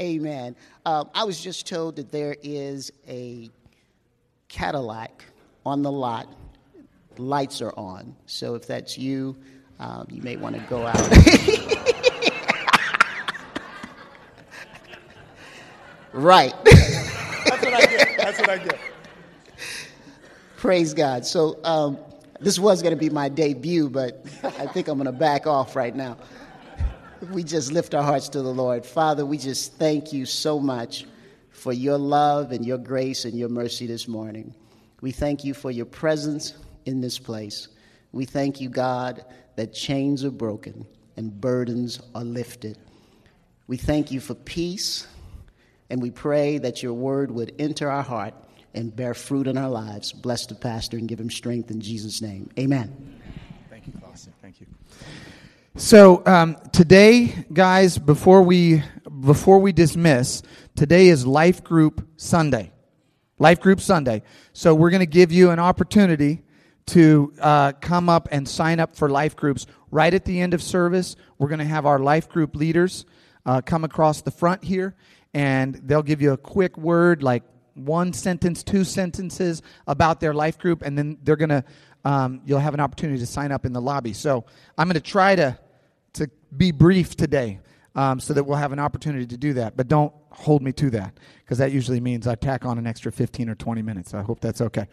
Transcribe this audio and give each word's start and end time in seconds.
Amen. 0.00 0.56
Um, 0.86 1.10
I 1.14 1.24
was 1.24 1.38
just 1.40 1.66
told 1.66 1.96
that 1.96 2.10
there 2.10 2.34
is 2.42 2.90
a 3.06 3.50
Cadillac 4.48 5.24
on 5.66 5.82
the 5.82 5.92
lot. 5.92 6.26
Lights 7.18 7.60
are 7.60 7.74
on. 7.76 8.16
So 8.24 8.54
if 8.54 8.66
that's 8.66 8.96
you, 8.96 9.36
um, 9.78 10.06
you 10.10 10.22
may 10.22 10.36
want 10.36 10.56
to 10.56 10.62
go 10.70 10.86
out. 10.86 10.96
right. 16.14 16.54
That's 16.64 17.62
what 17.62 17.74
I 17.74 17.80
get. 17.86 18.08
That's 18.16 18.40
what 18.40 18.48
I 18.48 18.56
get. 18.56 18.78
Praise 20.56 20.94
God. 20.94 21.26
So 21.26 21.62
um, 21.62 21.98
this 22.40 22.58
was 22.58 22.80
going 22.80 22.94
to 22.94 22.98
be 22.98 23.10
my 23.10 23.28
debut, 23.28 23.90
but 23.90 24.24
I 24.42 24.66
think 24.66 24.88
I'm 24.88 24.96
going 24.96 25.12
to 25.12 25.12
back 25.12 25.46
off 25.46 25.76
right 25.76 25.94
now. 25.94 26.16
We 27.28 27.44
just 27.44 27.70
lift 27.70 27.94
our 27.94 28.02
hearts 28.02 28.30
to 28.30 28.42
the 28.42 28.52
Lord. 28.52 28.86
Father, 28.86 29.26
we 29.26 29.36
just 29.36 29.74
thank 29.74 30.12
you 30.12 30.24
so 30.24 30.58
much 30.58 31.06
for 31.50 31.72
your 31.72 31.98
love 31.98 32.50
and 32.50 32.64
your 32.64 32.78
grace 32.78 33.26
and 33.26 33.38
your 33.38 33.50
mercy 33.50 33.86
this 33.86 34.08
morning. 34.08 34.54
We 35.02 35.12
thank 35.12 35.44
you 35.44 35.52
for 35.52 35.70
your 35.70 35.84
presence 35.84 36.54
in 36.86 37.02
this 37.02 37.18
place. 37.18 37.68
We 38.12 38.24
thank 38.24 38.60
you, 38.60 38.70
God, 38.70 39.24
that 39.56 39.74
chains 39.74 40.24
are 40.24 40.30
broken 40.30 40.86
and 41.16 41.38
burdens 41.40 42.00
are 42.14 42.24
lifted. 42.24 42.78
We 43.66 43.76
thank 43.76 44.10
you 44.10 44.18
for 44.18 44.34
peace, 44.34 45.06
and 45.90 46.00
we 46.00 46.10
pray 46.10 46.58
that 46.58 46.82
your 46.82 46.94
word 46.94 47.30
would 47.30 47.54
enter 47.58 47.90
our 47.90 48.02
heart 48.02 48.34
and 48.74 48.94
bear 48.94 49.12
fruit 49.14 49.46
in 49.46 49.58
our 49.58 49.68
lives. 49.68 50.12
Bless 50.12 50.46
the 50.46 50.54
pastor 50.54 50.96
and 50.96 51.06
give 51.06 51.20
him 51.20 51.30
strength 51.30 51.70
in 51.70 51.80
Jesus' 51.80 52.22
name. 52.22 52.48
Amen. 52.58 53.20
Thank 53.68 53.86
you, 53.86 53.92
Clausen. 54.00 54.32
Thank 54.40 54.60
you. 54.60 54.66
So 55.80 56.22
um, 56.26 56.58
today, 56.72 57.46
guys, 57.54 57.96
before 57.96 58.42
we 58.42 58.82
before 59.22 59.60
we 59.60 59.72
dismiss, 59.72 60.42
today 60.76 61.08
is 61.08 61.26
Life 61.26 61.64
Group 61.64 62.06
Sunday. 62.18 62.70
Life 63.38 63.60
Group 63.60 63.80
Sunday. 63.80 64.22
So 64.52 64.74
we're 64.74 64.90
going 64.90 65.00
to 65.00 65.06
give 65.06 65.32
you 65.32 65.48
an 65.52 65.58
opportunity 65.58 66.42
to 66.88 67.32
uh, 67.40 67.72
come 67.80 68.10
up 68.10 68.28
and 68.30 68.46
sign 68.46 68.78
up 68.78 68.94
for 68.94 69.08
life 69.08 69.34
groups 69.34 69.66
right 69.90 70.12
at 70.12 70.26
the 70.26 70.42
end 70.42 70.52
of 70.52 70.62
service. 70.62 71.16
We're 71.38 71.48
going 71.48 71.60
to 71.60 71.64
have 71.64 71.86
our 71.86 71.98
life 71.98 72.28
group 72.28 72.56
leaders 72.56 73.06
uh, 73.46 73.62
come 73.62 73.82
across 73.82 74.20
the 74.20 74.30
front 74.30 74.62
here, 74.62 74.94
and 75.32 75.76
they'll 75.76 76.02
give 76.02 76.20
you 76.20 76.32
a 76.32 76.36
quick 76.36 76.76
word, 76.76 77.22
like 77.22 77.42
one 77.72 78.12
sentence, 78.12 78.62
two 78.62 78.84
sentences 78.84 79.62
about 79.86 80.20
their 80.20 80.34
life 80.34 80.58
group, 80.58 80.82
and 80.82 80.98
then 80.98 81.16
they're 81.22 81.36
going 81.36 81.48
to 81.48 81.64
um, 82.04 82.42
you'll 82.44 82.60
have 82.60 82.74
an 82.74 82.80
opportunity 82.80 83.18
to 83.18 83.26
sign 83.26 83.50
up 83.50 83.64
in 83.64 83.72
the 83.72 83.80
lobby. 83.80 84.12
So 84.12 84.44
I'm 84.76 84.86
going 84.86 84.94
to 84.94 85.00
try 85.00 85.36
to 85.36 85.42
to 85.42 85.58
be 86.56 86.72
brief 86.72 87.16
today, 87.16 87.60
um, 87.94 88.20
so 88.20 88.34
that 88.34 88.44
we'll 88.44 88.56
have 88.56 88.72
an 88.72 88.78
opportunity 88.78 89.26
to 89.26 89.36
do 89.36 89.54
that. 89.54 89.76
But 89.76 89.88
don't 89.88 90.12
hold 90.30 90.62
me 90.62 90.72
to 90.72 90.90
that 90.90 91.18
because 91.44 91.58
that 91.58 91.72
usually 91.72 92.00
means 92.00 92.26
I 92.26 92.34
tack 92.34 92.64
on 92.64 92.78
an 92.78 92.86
extra 92.86 93.10
15 93.10 93.48
or 93.48 93.54
20 93.54 93.82
minutes. 93.82 94.14
I 94.14 94.22
hope 94.22 94.40
that's 94.40 94.60
okay. 94.60 94.86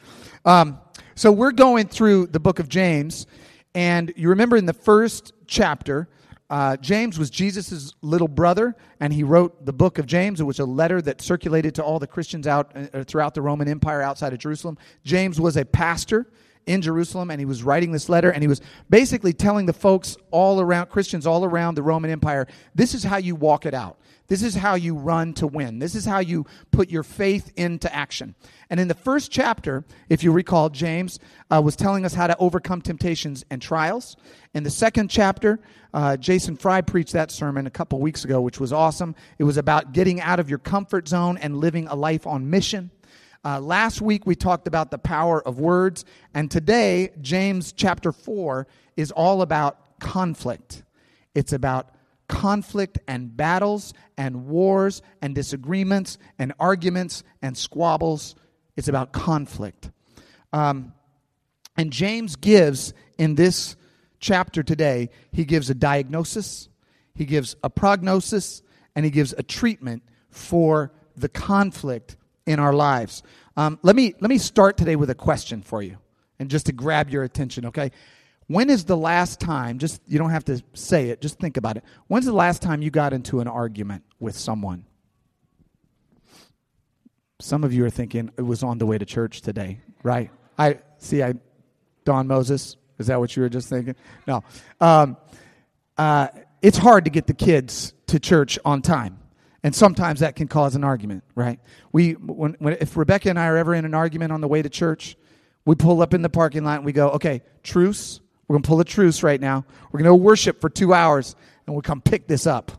Um, 0.45 0.79
so 1.15 1.31
we're 1.31 1.51
going 1.51 1.87
through 1.87 2.27
the 2.27 2.39
book 2.39 2.59
of 2.59 2.69
James, 2.69 3.27
and 3.75 4.13
you 4.15 4.29
remember 4.29 4.57
in 4.57 4.65
the 4.65 4.73
first 4.73 5.33
chapter. 5.45 6.09
Uh, 6.49 6.77
James 6.77 7.19
was 7.19 7.29
Jesus' 7.29 7.93
little 8.01 8.29
brother, 8.29 8.73
and 9.01 9.11
he 9.11 9.21
wrote 9.21 9.65
the 9.65 9.73
book 9.73 9.97
of 9.97 10.05
James. 10.05 10.39
It 10.39 10.45
was 10.45 10.59
a 10.59 10.65
letter 10.65 11.01
that 11.01 11.21
circulated 11.21 11.75
to 11.75 11.83
all 11.83 11.99
the 11.99 12.07
Christians 12.07 12.47
out 12.47 12.71
uh, 12.73 13.03
throughout 13.03 13.33
the 13.33 13.41
Roman 13.41 13.67
Empire 13.67 14.01
outside 14.01 14.31
of 14.31 14.39
Jerusalem. 14.39 14.77
James 15.03 15.41
was 15.41 15.57
a 15.57 15.65
pastor 15.65 16.25
in 16.67 16.81
Jerusalem, 16.81 17.31
and 17.31 17.39
he 17.39 17.45
was 17.45 17.63
writing 17.63 17.91
this 17.91 18.09
letter, 18.09 18.29
and 18.29 18.43
he 18.43 18.47
was 18.47 18.61
basically 18.89 19.33
telling 19.33 19.65
the 19.65 19.73
folks 19.73 20.17
all 20.29 20.61
around, 20.61 20.89
Christians 20.89 21.25
all 21.25 21.43
around 21.43 21.75
the 21.75 21.81
Roman 21.81 22.11
Empire, 22.11 22.47
this 22.75 22.93
is 22.93 23.03
how 23.03 23.17
you 23.17 23.35
walk 23.35 23.65
it 23.65 23.73
out. 23.73 23.97
This 24.27 24.43
is 24.43 24.55
how 24.55 24.75
you 24.75 24.93
run 24.93 25.33
to 25.35 25.47
win. 25.47 25.79
This 25.79 25.95
is 25.95 26.03
how 26.03 26.19
you 26.19 26.45
put 26.71 26.89
your 26.89 27.03
faith 27.03 27.53
into 27.55 27.93
action. 27.93 28.35
And 28.69 28.77
in 28.77 28.89
the 28.89 28.93
first 28.93 29.31
chapter, 29.31 29.85
if 30.09 30.21
you 30.21 30.33
recall, 30.33 30.69
James 30.69 31.17
uh, 31.49 31.61
was 31.63 31.77
telling 31.77 32.03
us 32.03 32.13
how 32.13 32.27
to 32.27 32.37
overcome 32.37 32.81
temptations 32.81 33.45
and 33.49 33.61
trials. 33.61 34.17
In 34.53 34.63
the 34.63 34.69
second 34.69 35.09
chapter, 35.09 35.59
uh, 35.93 36.17
Jason 36.17 36.57
Fry 36.57 36.81
preached 36.81 37.13
that 37.13 37.31
sermon 37.31 37.67
a 37.67 37.71
couple 37.71 38.01
weeks 38.01 38.25
ago, 38.25 38.41
which 38.41 38.59
was 38.59 38.73
awesome. 38.73 39.15
It 39.39 39.45
was 39.45 39.55
about 39.55 39.93
getting 39.93 40.19
out 40.19 40.41
of 40.41 40.49
your 40.49 40.59
comfort 40.59 41.07
zone 41.07 41.37
and 41.37 41.55
living 41.55 41.87
a 41.87 41.95
life 41.95 42.27
on 42.27 42.49
mission. 42.49 42.91
Uh, 43.45 43.59
last 43.59 44.01
week, 44.01 44.25
we 44.25 44.35
talked 44.35 44.67
about 44.67 44.91
the 44.91 44.97
power 44.97 45.45
of 45.45 45.59
words. 45.59 46.05
And 46.33 46.49
today, 46.49 47.11
James 47.21 47.71
chapter 47.71 48.11
4 48.11 48.67
is 48.95 49.11
all 49.11 49.41
about 49.41 49.99
conflict. 49.99 50.83
It's 51.33 51.53
about 51.53 51.91
conflict 52.27 52.99
and 53.07 53.35
battles 53.35 53.93
and 54.17 54.47
wars 54.47 55.01
and 55.21 55.33
disagreements 55.33 56.17
and 56.37 56.53
arguments 56.59 57.23
and 57.41 57.57
squabbles. 57.57 58.35
It's 58.75 58.87
about 58.87 59.13
conflict. 59.13 59.91
Um, 60.51 60.93
and 61.77 61.91
James 61.91 62.35
gives 62.35 62.93
in 63.17 63.35
this 63.35 63.75
chapter 64.19 64.63
today, 64.63 65.09
he 65.31 65.45
gives 65.45 65.69
a 65.69 65.75
diagnosis, 65.75 66.69
he 67.13 67.25
gives 67.25 67.55
a 67.63 67.69
prognosis, 67.69 68.61
and 68.95 69.05
he 69.05 69.11
gives 69.11 69.33
a 69.37 69.43
treatment 69.43 70.03
for 70.29 70.91
the 71.15 71.29
conflict 71.29 72.16
in 72.47 72.59
our 72.59 72.73
lives. 72.73 73.21
Um, 73.55 73.77
let, 73.83 73.95
me, 73.95 74.15
let 74.19 74.29
me 74.29 74.39
start 74.39 74.77
today 74.77 74.95
with 74.95 75.11
a 75.11 75.15
question 75.15 75.61
for 75.61 75.83
you, 75.83 75.97
and 76.39 76.49
just 76.49 76.65
to 76.65 76.71
grab 76.71 77.11
your 77.11 77.23
attention, 77.23 77.67
okay? 77.67 77.91
When 78.47 78.69
is 78.69 78.85
the 78.85 78.97
last 78.97 79.39
time, 79.39 79.77
just 79.77 80.01
you 80.07 80.17
don't 80.17 80.29
have 80.29 80.45
to 80.45 80.63
say 80.73 81.09
it, 81.09 81.21
just 81.21 81.37
think 81.37 81.57
about 81.57 81.77
it. 81.77 81.83
When's 82.07 82.25
the 82.25 82.31
last 82.31 82.61
time 82.61 82.81
you 82.81 82.89
got 82.89 83.13
into 83.13 83.41
an 83.41 83.47
argument 83.47 84.03
with 84.19 84.37
someone? 84.37 84.85
Some 87.39 87.63
of 87.63 87.73
you 87.73 87.85
are 87.85 87.89
thinking 87.89 88.31
it 88.37 88.41
was 88.41 88.63
on 88.63 88.77
the 88.77 88.85
way 88.85 88.97
to 88.97 89.05
church 89.05 89.41
today, 89.41 89.81
right? 90.01 90.31
I 90.57 90.79
see 90.97 91.21
I 91.21 91.33
Don 92.05 92.25
Moses, 92.25 92.77
is 92.97 93.07
that 93.07 93.19
what 93.19 93.35
you 93.35 93.43
were 93.43 93.49
just 93.49 93.69
thinking? 93.69 93.95
No. 94.25 94.43
Um, 94.79 95.17
uh, 95.97 96.29
it's 96.61 96.77
hard 96.77 97.03
to 97.03 97.11
get 97.11 97.27
the 97.27 97.33
kids 97.33 97.93
to 98.07 98.19
church 98.19 98.57
on 98.63 98.81
time. 98.81 99.19
And 99.63 99.75
sometimes 99.75 100.19
that 100.19 100.35
can 100.35 100.47
cause 100.47 100.75
an 100.75 100.83
argument, 100.83 101.23
right? 101.35 101.59
We, 101.91 102.13
when, 102.13 102.55
when, 102.59 102.77
if 102.79 102.95
Rebecca 102.95 103.29
and 103.29 103.39
I 103.39 103.47
are 103.47 103.57
ever 103.57 103.73
in 103.73 103.85
an 103.85 103.93
argument 103.93 104.31
on 104.31 104.41
the 104.41 104.47
way 104.47 104.61
to 104.61 104.69
church, 104.69 105.17
we 105.65 105.75
pull 105.75 106.01
up 106.01 106.13
in 106.13 106.21
the 106.21 106.29
parking 106.29 106.63
lot 106.63 106.77
and 106.77 106.85
we 106.85 106.93
go, 106.93 107.09
okay, 107.11 107.41
truce, 107.63 108.21
we're 108.47 108.53
going 108.53 108.63
to 108.63 108.67
pull 108.67 108.79
a 108.79 108.85
truce 108.85 109.23
right 109.23 109.41
now. 109.41 109.65
We're 109.91 109.99
going 110.01 110.17
to 110.17 110.23
worship 110.23 110.61
for 110.61 110.69
two 110.69 110.93
hours, 110.93 111.35
and 111.65 111.75
we'll 111.75 111.81
come 111.81 112.01
pick 112.01 112.27
this 112.27 112.47
up, 112.47 112.71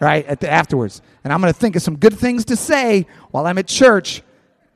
right, 0.00 0.26
at 0.26 0.40
the 0.40 0.50
afterwards. 0.50 1.00
And 1.24 1.32
I'm 1.32 1.40
going 1.40 1.52
to 1.52 1.58
think 1.58 1.76
of 1.76 1.82
some 1.82 1.96
good 1.96 2.18
things 2.18 2.44
to 2.46 2.56
say 2.56 3.06
while 3.30 3.46
I'm 3.46 3.56
at 3.56 3.66
church 3.66 4.22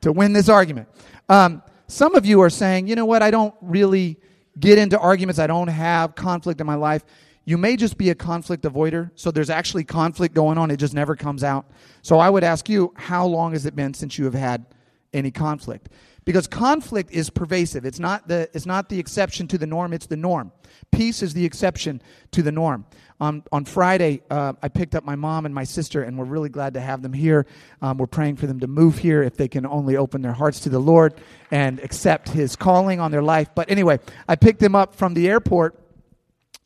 to 0.01 0.13
win 0.13 0.33
this 0.33 0.49
argument. 0.49 0.89
Um, 1.29 1.63
some 1.89 2.15
of 2.15 2.25
you 2.25 2.41
are 2.41 2.51
saying, 2.51 2.87
you 2.87 2.95
know 2.95 3.05
what, 3.05 3.23
I 3.23 3.31
don't 3.31 3.55
really 3.61 4.19
get 4.59 4.79
into 4.79 4.99
arguments. 4.99 5.39
I 5.39 5.47
don't 5.47 5.69
have 5.69 6.15
conflict 6.15 6.61
in 6.61 6.67
my 6.67 6.77
life. 6.77 7.05
You 7.51 7.59
may 7.59 7.75
just 7.75 7.99
be 7.99 8.11
a 8.11 8.15
conflict 8.15 8.63
avoider. 8.63 9.11
So 9.17 9.33
there's 9.33 9.51
actually 9.51 9.83
conflict 9.83 10.37
going 10.37 10.57
on. 10.57 10.71
It 10.71 10.77
just 10.77 10.95
never 10.95 11.17
comes 11.17 11.43
out. 11.43 11.69
So 12.01 12.21
I 12.21 12.31
would 12.31 12.45
ask 12.45 12.69
you, 12.69 12.95
how 12.95 13.27
long 13.27 13.55
has 13.55 13.67
it 13.67 13.75
been 13.75 13.93
since 13.93 14.17
you 14.19 14.25
have 14.27 14.35
had 14.35 14.67
any 15.13 15.33
conflict? 15.33 15.89
because 16.25 16.47
conflict 16.47 17.11
is 17.11 17.31
pervasive. 17.31 17.85
It's 17.85 17.99
not 17.99 18.29
the, 18.29 18.49
it's 18.55 18.67
not 18.67 18.89
the 18.89 18.99
exception 18.99 19.49
to 19.49 19.59
the 19.59 19.67
norm, 19.67 19.93
it's 19.93 20.07
the 20.07 20.17
norm. 20.17 20.53
Peace 20.93 21.23
is 21.23 21.35
the 21.35 21.45
exception 21.45 22.01
to 22.33 22.43
the 22.43 22.53
norm. 22.53 22.87
Um, 23.21 23.43
on 23.53 23.65
Friday, 23.65 24.23
uh, 24.31 24.53
I 24.63 24.69
picked 24.69 24.95
up 24.95 25.05
my 25.05 25.17
mom 25.17 25.45
and 25.45 25.55
my 25.55 25.65
sister, 25.65 26.03
and 26.03 26.17
we're 26.17 26.25
really 26.25 26.49
glad 26.49 26.75
to 26.75 26.81
have 26.81 27.03
them 27.03 27.13
here. 27.13 27.47
Um, 27.83 27.99
we're 27.99 28.07
praying 28.07 28.37
for 28.37 28.47
them 28.47 28.61
to 28.61 28.67
move 28.67 28.99
here 28.99 29.23
if 29.23 29.37
they 29.37 29.49
can 29.49 29.67
only 29.67 29.97
open 29.97 30.23
their 30.23 30.33
hearts 30.33 30.61
to 30.61 30.69
the 30.69 30.79
Lord 30.79 31.15
and 31.51 31.81
accept 31.81 32.29
His 32.29 32.57
calling 32.57 33.01
on 33.01 33.11
their 33.11 33.23
life. 33.23 33.49
But 33.55 33.71
anyway, 33.71 33.99
I 34.29 34.37
picked 34.37 34.61
them 34.61 34.75
up 34.75 34.95
from 34.95 35.15
the 35.15 35.29
airport, 35.29 35.80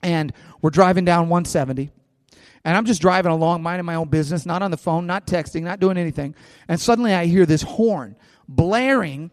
and 0.04 0.32
we're 0.62 0.70
driving 0.70 1.04
down 1.04 1.28
170. 1.28 1.90
And 2.64 2.76
I'm 2.76 2.84
just 2.84 3.00
driving 3.00 3.32
along, 3.32 3.62
minding 3.62 3.84
my 3.84 3.96
own 3.96 4.08
business, 4.08 4.46
not 4.46 4.62
on 4.62 4.70
the 4.70 4.76
phone, 4.76 5.06
not 5.06 5.26
texting, 5.26 5.62
not 5.62 5.80
doing 5.80 5.98
anything. 5.98 6.34
And 6.68 6.80
suddenly 6.80 7.12
I 7.12 7.26
hear 7.26 7.44
this 7.44 7.62
horn 7.62 8.16
blaring 8.48 9.30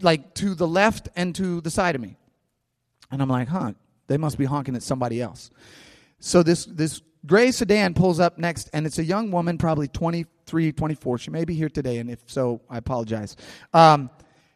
like 0.00 0.34
to 0.34 0.54
the 0.54 0.68
left 0.68 1.08
and 1.16 1.34
to 1.34 1.60
the 1.60 1.70
side 1.70 1.94
of 1.94 2.00
me. 2.00 2.16
And 3.10 3.20
I'm 3.20 3.28
like, 3.28 3.48
huh, 3.48 3.72
they 4.06 4.16
must 4.16 4.38
be 4.38 4.44
honking 4.44 4.76
at 4.76 4.82
somebody 4.82 5.20
else. 5.20 5.50
So 6.20 6.42
this, 6.42 6.64
this 6.66 7.02
gray 7.26 7.50
sedan 7.50 7.94
pulls 7.94 8.20
up 8.20 8.38
next, 8.38 8.70
and 8.72 8.86
it's 8.86 8.98
a 8.98 9.04
young 9.04 9.30
woman, 9.30 9.58
probably 9.58 9.88
23, 9.88 10.72
24. 10.72 11.18
She 11.18 11.30
may 11.30 11.44
be 11.44 11.54
here 11.54 11.68
today, 11.68 11.98
and 11.98 12.10
if 12.10 12.20
so, 12.26 12.62
I 12.70 12.78
apologize. 12.78 13.36
Um, 13.74 14.08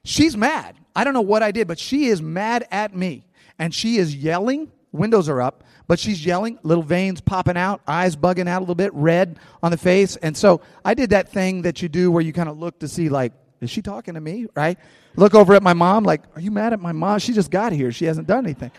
she's 0.04 0.36
mad. 0.36 0.76
I 0.94 1.04
don't 1.04 1.12
know 1.12 1.20
what 1.20 1.42
I 1.42 1.50
did, 1.50 1.68
but 1.68 1.78
she 1.78 2.06
is 2.06 2.22
mad 2.22 2.66
at 2.70 2.94
me. 2.94 3.26
And 3.58 3.74
she 3.74 3.96
is 3.96 4.14
yelling. 4.14 4.70
Windows 4.96 5.28
are 5.28 5.40
up, 5.40 5.64
but 5.86 5.98
she's 5.98 6.24
yelling, 6.24 6.58
little 6.62 6.82
veins 6.82 7.20
popping 7.20 7.56
out, 7.56 7.80
eyes 7.86 8.16
bugging 8.16 8.48
out 8.48 8.58
a 8.58 8.60
little 8.60 8.74
bit, 8.74 8.92
red 8.94 9.38
on 9.62 9.70
the 9.70 9.76
face. 9.76 10.16
And 10.16 10.36
so 10.36 10.60
I 10.84 10.94
did 10.94 11.10
that 11.10 11.28
thing 11.28 11.62
that 11.62 11.82
you 11.82 11.88
do 11.88 12.10
where 12.10 12.22
you 12.22 12.32
kind 12.32 12.48
of 12.48 12.58
look 12.58 12.80
to 12.80 12.88
see, 12.88 13.08
like, 13.08 13.32
is 13.60 13.70
she 13.70 13.82
talking 13.82 14.14
to 14.14 14.20
me? 14.20 14.46
Right? 14.54 14.78
Look 15.16 15.34
over 15.34 15.54
at 15.54 15.62
my 15.62 15.72
mom, 15.72 16.04
like, 16.04 16.22
are 16.34 16.40
you 16.40 16.50
mad 16.50 16.72
at 16.72 16.80
my 16.80 16.92
mom? 16.92 17.18
She 17.18 17.32
just 17.32 17.50
got 17.50 17.72
here. 17.72 17.92
She 17.92 18.04
hasn't 18.04 18.26
done 18.26 18.44
anything. 18.44 18.70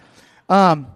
Um, 0.49 0.87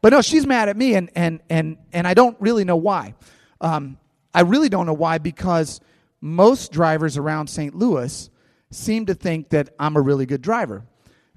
but 0.00 0.12
no, 0.12 0.22
she's 0.22 0.46
mad 0.46 0.68
at 0.68 0.76
me, 0.76 0.94
and, 0.94 1.10
and, 1.14 1.40
and, 1.50 1.76
and 1.92 2.06
I 2.06 2.14
don't 2.14 2.36
really 2.40 2.64
know 2.64 2.76
why. 2.76 3.14
Um, 3.60 3.98
I 4.32 4.42
really 4.42 4.68
don't 4.68 4.86
know 4.86 4.94
why, 4.94 5.18
because 5.18 5.80
most 6.20 6.72
drivers 6.72 7.16
around 7.16 7.48
St. 7.48 7.74
Louis 7.74 8.30
seem 8.70 9.06
to 9.06 9.14
think 9.14 9.50
that 9.50 9.70
I'm 9.78 9.96
a 9.96 10.00
really 10.00 10.26
good 10.26 10.42
driver. 10.42 10.84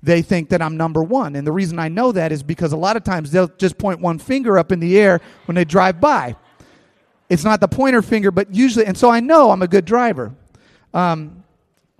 They 0.04 0.22
think 0.22 0.50
that 0.50 0.62
I'm 0.62 0.78
number 0.78 1.04
one. 1.04 1.36
And 1.36 1.46
the 1.46 1.52
reason 1.52 1.78
I 1.78 1.88
know 1.88 2.12
that 2.12 2.32
is 2.32 2.42
because 2.42 2.72
a 2.72 2.78
lot 2.78 2.98
of 2.98 3.04
times 3.04 3.32
they'll 3.32 3.48
just 3.48 3.78
point 3.78 4.00
one 4.00 4.18
finger 4.18 4.58
up 4.58 4.72
in 4.72 4.80
the 4.80 5.00
air 5.00 5.22
when 5.46 5.56
they 5.56 5.66
drive 5.66 6.02
by. 6.02 6.36
It's 7.30 7.44
not 7.44 7.62
the 7.62 7.68
pointer 7.68 8.02
finger, 8.02 8.32
but 8.32 8.54
usually, 8.54 8.86
and 8.86 8.98
so 8.98 9.10
I 9.10 9.20
know 9.20 9.52
I'm 9.52 9.62
a 9.62 9.68
good 9.68 9.86
driver. 9.86 10.34
Um, 10.94 11.44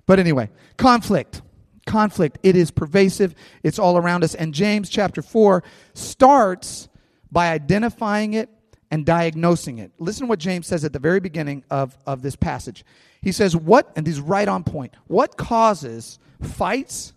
but 0.04 0.18
anyway, 0.18 0.50
conflict. 0.76 1.42
Conflict. 1.86 2.38
It 2.42 2.56
is 2.56 2.70
pervasive, 2.70 3.34
it's 3.62 3.78
all 3.78 3.96
around 3.96 4.24
us. 4.24 4.34
And 4.34 4.52
James 4.52 4.88
chapter 4.88 5.22
4 5.22 5.62
starts 5.94 6.88
by 7.30 7.50
identifying 7.50 8.34
it 8.34 8.50
and 8.90 9.06
diagnosing 9.06 9.78
it. 9.78 9.90
Listen 9.98 10.26
to 10.26 10.28
what 10.28 10.38
James 10.38 10.66
says 10.66 10.84
at 10.84 10.92
the 10.92 10.98
very 10.98 11.18
beginning 11.18 11.64
of, 11.70 11.96
of 12.06 12.20
this 12.20 12.36
passage. 12.36 12.84
He 13.22 13.32
says, 13.32 13.56
What, 13.56 13.90
and 13.96 14.06
he's 14.06 14.20
right 14.20 14.46
on 14.46 14.64
point, 14.64 14.94
what 15.06 15.36
causes 15.36 16.18
fights 16.42 17.14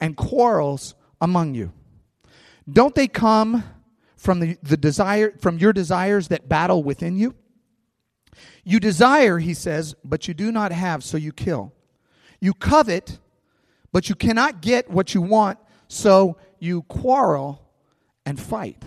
and 0.00 0.16
quarrels 0.16 0.94
among 1.20 1.54
you? 1.54 1.72
Don't 2.70 2.94
they 2.94 3.08
come 3.08 3.64
from 4.16 4.40
the, 4.40 4.58
the 4.62 4.76
desire 4.76 5.32
from 5.38 5.58
your 5.58 5.72
desires 5.72 6.28
that 6.28 6.48
battle 6.48 6.82
within 6.82 7.16
you? 7.16 7.34
You 8.64 8.80
desire, 8.80 9.38
he 9.38 9.54
says, 9.54 9.94
but 10.04 10.28
you 10.28 10.34
do 10.34 10.52
not 10.52 10.72
have, 10.72 11.02
so 11.02 11.16
you 11.16 11.32
kill. 11.32 11.72
You 12.40 12.54
covet, 12.54 13.18
but 13.92 14.08
you 14.08 14.14
cannot 14.14 14.60
get 14.60 14.90
what 14.90 15.14
you 15.14 15.22
want, 15.22 15.58
so 15.88 16.36
you 16.58 16.82
quarrel 16.82 17.62
and 18.26 18.38
fight. 18.38 18.82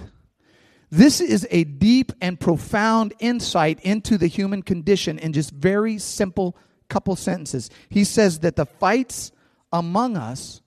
This 0.92 1.22
is 1.22 1.48
a 1.50 1.64
deep 1.64 2.12
and 2.22 2.40
profound 2.40 3.14
insight 3.20 3.80
into 3.82 4.18
the 4.18 4.28
human 4.28 4.62
condition 4.62 5.18
in 5.18 5.34
just 5.34 5.52
very 5.52 5.98
simple 5.98 6.56
couple 6.90 7.16
sentences. 7.16 7.70
He 7.90 8.04
says 8.04 8.40
that 8.40 8.58
the 8.58 8.66
fights 8.66 9.32
among 9.72 10.18
us 10.18 10.61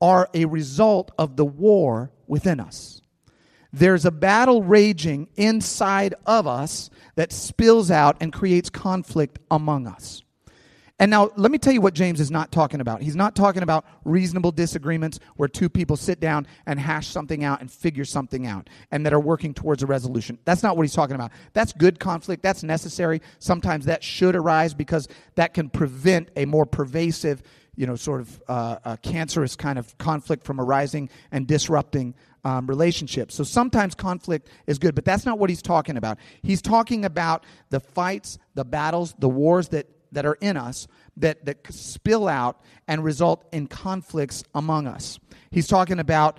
are 0.00 0.28
a 0.34 0.44
result 0.46 1.10
of 1.18 1.36
the 1.36 1.44
war 1.44 2.10
within 2.26 2.60
us. 2.60 3.02
There's 3.72 4.04
a 4.04 4.10
battle 4.10 4.62
raging 4.62 5.28
inside 5.36 6.14
of 6.26 6.46
us 6.46 6.90
that 7.14 7.32
spills 7.32 7.90
out 7.90 8.16
and 8.20 8.32
creates 8.32 8.70
conflict 8.70 9.38
among 9.50 9.86
us. 9.86 10.22
And 11.00 11.10
now, 11.10 11.30
let 11.36 11.50
me 11.50 11.56
tell 11.56 11.72
you 11.72 11.80
what 11.80 11.94
James 11.94 12.20
is 12.20 12.30
not 12.30 12.52
talking 12.52 12.82
about. 12.82 13.00
He's 13.00 13.16
not 13.16 13.34
talking 13.34 13.62
about 13.62 13.86
reasonable 14.04 14.52
disagreements 14.52 15.18
where 15.36 15.48
two 15.48 15.70
people 15.70 15.96
sit 15.96 16.20
down 16.20 16.46
and 16.66 16.78
hash 16.78 17.06
something 17.06 17.42
out 17.42 17.62
and 17.62 17.72
figure 17.72 18.04
something 18.04 18.46
out 18.46 18.68
and 18.90 19.06
that 19.06 19.14
are 19.14 19.20
working 19.20 19.54
towards 19.54 19.82
a 19.82 19.86
resolution. 19.86 20.38
That's 20.44 20.62
not 20.62 20.76
what 20.76 20.82
he's 20.82 20.92
talking 20.92 21.14
about. 21.14 21.30
That's 21.54 21.72
good 21.72 21.98
conflict. 21.98 22.42
That's 22.42 22.62
necessary. 22.62 23.22
Sometimes 23.38 23.86
that 23.86 24.04
should 24.04 24.36
arise 24.36 24.74
because 24.74 25.08
that 25.36 25.54
can 25.54 25.70
prevent 25.70 26.28
a 26.36 26.44
more 26.44 26.66
pervasive, 26.66 27.42
you 27.80 27.86
know, 27.86 27.96
sort 27.96 28.20
of 28.20 28.42
uh, 28.46 28.96
cancerous 29.00 29.56
kind 29.56 29.78
of 29.78 29.96
conflict 29.96 30.44
from 30.44 30.60
arising 30.60 31.08
and 31.32 31.46
disrupting 31.46 32.14
um, 32.44 32.66
relationships. 32.66 33.34
So 33.34 33.42
sometimes 33.42 33.94
conflict 33.94 34.50
is 34.66 34.78
good, 34.78 34.94
but 34.94 35.06
that's 35.06 35.24
not 35.24 35.38
what 35.38 35.48
he's 35.48 35.62
talking 35.62 35.96
about. 35.96 36.18
He's 36.42 36.60
talking 36.60 37.06
about 37.06 37.46
the 37.70 37.80
fights, 37.80 38.36
the 38.54 38.66
battles, 38.66 39.14
the 39.18 39.30
wars 39.30 39.68
that 39.68 39.86
that 40.12 40.26
are 40.26 40.36
in 40.42 40.58
us 40.58 40.88
that, 41.16 41.44
that 41.46 41.58
spill 41.70 42.28
out 42.28 42.60
and 42.86 43.02
result 43.02 43.46
in 43.50 43.66
conflicts 43.66 44.44
among 44.54 44.86
us. 44.86 45.18
He's 45.50 45.66
talking 45.66 45.98
about 46.00 46.38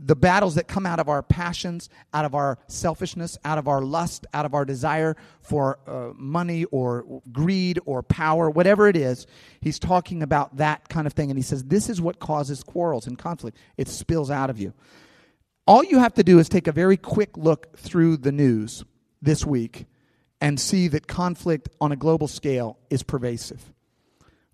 the 0.00 0.16
battles 0.16 0.54
that 0.56 0.68
come 0.68 0.86
out 0.86 0.98
of 0.98 1.08
our 1.08 1.22
passions, 1.22 1.88
out 2.12 2.24
of 2.24 2.34
our 2.34 2.58
selfishness, 2.66 3.38
out 3.44 3.58
of 3.58 3.68
our 3.68 3.80
lust, 3.80 4.26
out 4.34 4.44
of 4.44 4.54
our 4.54 4.64
desire 4.64 5.16
for 5.40 5.78
uh, 5.86 6.12
money 6.14 6.64
or 6.66 7.22
greed 7.32 7.78
or 7.86 8.02
power, 8.02 8.50
whatever 8.50 8.88
it 8.88 8.96
is. 8.96 9.26
He's 9.60 9.78
talking 9.78 10.22
about 10.22 10.56
that 10.56 10.88
kind 10.88 11.06
of 11.06 11.12
thing. 11.12 11.30
And 11.30 11.38
he 11.38 11.42
says, 11.42 11.64
This 11.64 11.88
is 11.88 12.00
what 12.00 12.18
causes 12.18 12.62
quarrels 12.62 13.06
and 13.06 13.18
conflict. 13.18 13.56
It 13.76 13.88
spills 13.88 14.30
out 14.30 14.50
of 14.50 14.58
you. 14.58 14.72
All 15.66 15.82
you 15.82 15.98
have 15.98 16.14
to 16.14 16.22
do 16.22 16.38
is 16.38 16.48
take 16.48 16.68
a 16.68 16.72
very 16.72 16.96
quick 16.96 17.36
look 17.36 17.76
through 17.76 18.18
the 18.18 18.32
news 18.32 18.84
this 19.20 19.44
week 19.44 19.86
and 20.40 20.60
see 20.60 20.88
that 20.88 21.06
conflict 21.06 21.68
on 21.80 21.92
a 21.92 21.96
global 21.96 22.28
scale 22.28 22.78
is 22.90 23.02
pervasive. 23.02 23.72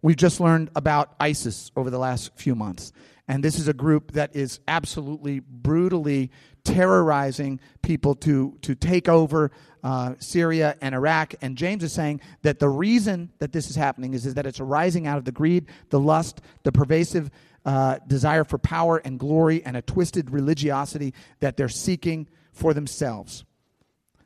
We've 0.03 0.17
just 0.17 0.41
learned 0.41 0.71
about 0.75 1.15
ISIS 1.21 1.71
over 1.77 1.89
the 1.89 1.99
last 1.99 2.33
few 2.37 2.55
months. 2.57 2.93
And 3.29 3.43
this 3.43 3.59
is 3.59 3.69
a 3.69 3.73
group 3.73 4.13
that 4.13 4.35
is 4.35 4.59
absolutely 4.67 5.41
brutally 5.41 6.31
terrorizing 6.65 7.61
people 7.81 8.15
to, 8.17 8.59
to 8.63 8.75
take 8.75 9.09
over 9.09 9.53
uh, 9.85 10.15
Syria 10.19 10.77
and 10.81 10.95
Iraq. 10.95 11.35
And 11.41 11.57
James 11.57 11.85
is 11.85 11.93
saying 11.93 12.21
that 12.43 12.59
the 12.59 12.69
reason 12.69 13.31
that 13.39 13.53
this 13.53 13.71
is 13.71 13.77
happening 13.77 14.15
is, 14.15 14.27
is 14.27 14.35
that 14.35 14.47
it's 14.47 14.61
arising 14.61 15.07
out 15.07 15.19
of 15.19 15.25
the 15.25 15.33
greed, 15.33 15.67
the 15.91 16.01
lust, 16.01 16.41
the 16.65 16.73
pervasive 16.73 17.31
uh, 17.65 17.99
desire 18.07 18.45
for 18.45 18.59
power 18.59 18.99
and 19.05 19.21
glory, 19.21 19.65
and 19.65 19.77
a 19.77 19.83
twisted 19.83 20.31
religiosity 20.31 21.15
that 21.39 21.57
they're 21.57 21.69
seeking 21.69 22.29
for 22.53 22.75
themselves. 22.75 23.45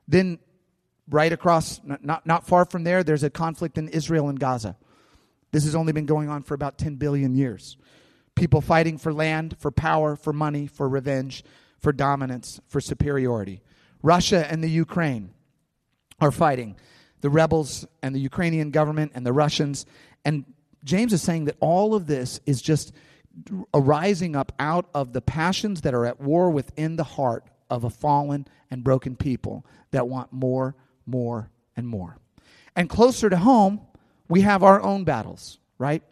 Then 0.08 0.38
right 1.08 1.32
across, 1.32 1.80
not, 1.84 2.26
not 2.26 2.46
far 2.46 2.64
from 2.64 2.84
there, 2.84 3.04
there's 3.04 3.22
a 3.22 3.30
conflict 3.30 3.76
in 3.76 3.88
Israel 3.88 4.28
and 4.28 4.40
Gaza. 4.40 4.76
This 5.56 5.64
has 5.64 5.74
only 5.74 5.94
been 5.94 6.04
going 6.04 6.28
on 6.28 6.42
for 6.42 6.52
about 6.52 6.76
10 6.76 6.96
billion 6.96 7.34
years. 7.34 7.78
People 8.34 8.60
fighting 8.60 8.98
for 8.98 9.10
land, 9.10 9.56
for 9.58 9.70
power, 9.70 10.14
for 10.14 10.34
money, 10.34 10.66
for 10.66 10.86
revenge, 10.86 11.42
for 11.78 11.94
dominance, 11.94 12.60
for 12.66 12.78
superiority. 12.78 13.62
Russia 14.02 14.46
and 14.50 14.62
the 14.62 14.68
Ukraine 14.68 15.30
are 16.20 16.30
fighting. 16.30 16.76
The 17.22 17.30
rebels 17.30 17.86
and 18.02 18.14
the 18.14 18.20
Ukrainian 18.20 18.70
government 18.70 19.12
and 19.14 19.24
the 19.24 19.32
Russians. 19.32 19.86
And 20.26 20.44
James 20.84 21.14
is 21.14 21.22
saying 21.22 21.46
that 21.46 21.56
all 21.60 21.94
of 21.94 22.06
this 22.06 22.38
is 22.44 22.60
just 22.60 22.92
arising 23.72 24.36
up 24.36 24.52
out 24.58 24.90
of 24.94 25.14
the 25.14 25.22
passions 25.22 25.80
that 25.80 25.94
are 25.94 26.04
at 26.04 26.20
war 26.20 26.50
within 26.50 26.96
the 26.96 27.04
heart 27.04 27.44
of 27.70 27.84
a 27.84 27.88
fallen 27.88 28.46
and 28.70 28.84
broken 28.84 29.16
people 29.16 29.64
that 29.92 30.06
want 30.06 30.34
more 30.34 30.76
more, 31.06 31.50
and 31.76 31.86
more. 31.86 32.18
And 32.74 32.90
closer 32.90 33.30
to 33.30 33.38
home, 33.38 33.80
we 34.28 34.40
have 34.42 34.62
our 34.62 34.82
own 34.82 35.04
battles, 35.04 35.58
right? 35.78 36.02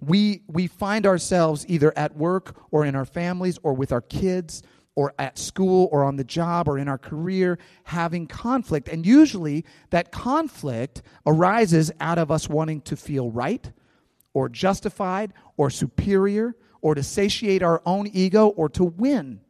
We, 0.00 0.42
we 0.46 0.66
find 0.66 1.06
ourselves 1.06 1.64
either 1.68 1.96
at 1.96 2.16
work 2.16 2.56
or 2.70 2.84
in 2.84 2.94
our 2.94 3.04
families 3.04 3.58
or 3.62 3.72
with 3.72 3.92
our 3.92 4.00
kids 4.00 4.62
or 4.94 5.14
at 5.18 5.38
school 5.38 5.88
or 5.92 6.04
on 6.04 6.16
the 6.16 6.24
job 6.24 6.68
or 6.68 6.78
in 6.78 6.88
our 6.88 6.98
career 6.98 7.58
having 7.84 8.26
conflict. 8.26 8.88
And 8.88 9.06
usually 9.06 9.64
that 9.90 10.10
conflict 10.10 11.02
arises 11.26 11.92
out 12.00 12.18
of 12.18 12.30
us 12.30 12.48
wanting 12.48 12.80
to 12.82 12.96
feel 12.96 13.30
right 13.30 13.70
or 14.32 14.48
justified 14.48 15.32
or 15.56 15.70
superior 15.70 16.56
or 16.80 16.94
to 16.94 17.02
satiate 17.02 17.62
our 17.62 17.82
own 17.86 18.06
ego 18.12 18.48
or 18.48 18.68
to 18.70 18.84
win. 18.84 19.40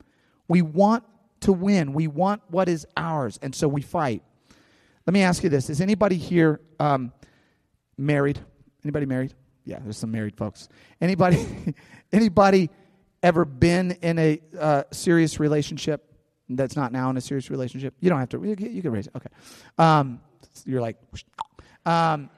We 0.48 0.62
want 0.62 1.04
to 1.40 1.52
win. 1.52 1.92
We 1.92 2.06
want 2.08 2.42
what 2.48 2.68
is 2.68 2.86
ours. 2.96 3.38
And 3.42 3.54
so 3.54 3.68
we 3.68 3.82
fight. 3.82 4.22
Let 5.06 5.14
me 5.14 5.22
ask 5.22 5.44
you 5.44 5.48
this: 5.48 5.70
Is 5.70 5.80
anybody 5.80 6.16
here 6.16 6.60
um, 6.80 7.12
married? 7.98 8.38
Anybody 8.84 9.06
married? 9.06 9.34
Yeah, 9.64 9.78
there's 9.82 9.98
some 9.98 10.12
married 10.12 10.36
folks. 10.36 10.68
Anybody? 11.00 11.44
anybody 12.12 12.70
ever 13.22 13.44
been 13.44 13.92
in 14.02 14.18
a 14.18 14.40
uh, 14.58 14.82
serious 14.92 15.40
relationship 15.40 16.04
that's 16.48 16.76
not 16.76 16.92
now 16.92 17.10
in 17.10 17.16
a 17.16 17.20
serious 17.20 17.50
relationship? 17.50 17.94
You 18.00 18.10
don't 18.10 18.20
have 18.20 18.28
to. 18.30 18.42
You, 18.42 18.56
you 18.58 18.82
can 18.82 18.92
raise 18.92 19.08
it. 19.08 19.12
Okay. 19.16 19.30
Um, 19.78 20.20
you're 20.64 20.80
like. 20.80 20.96
Um, 21.84 22.30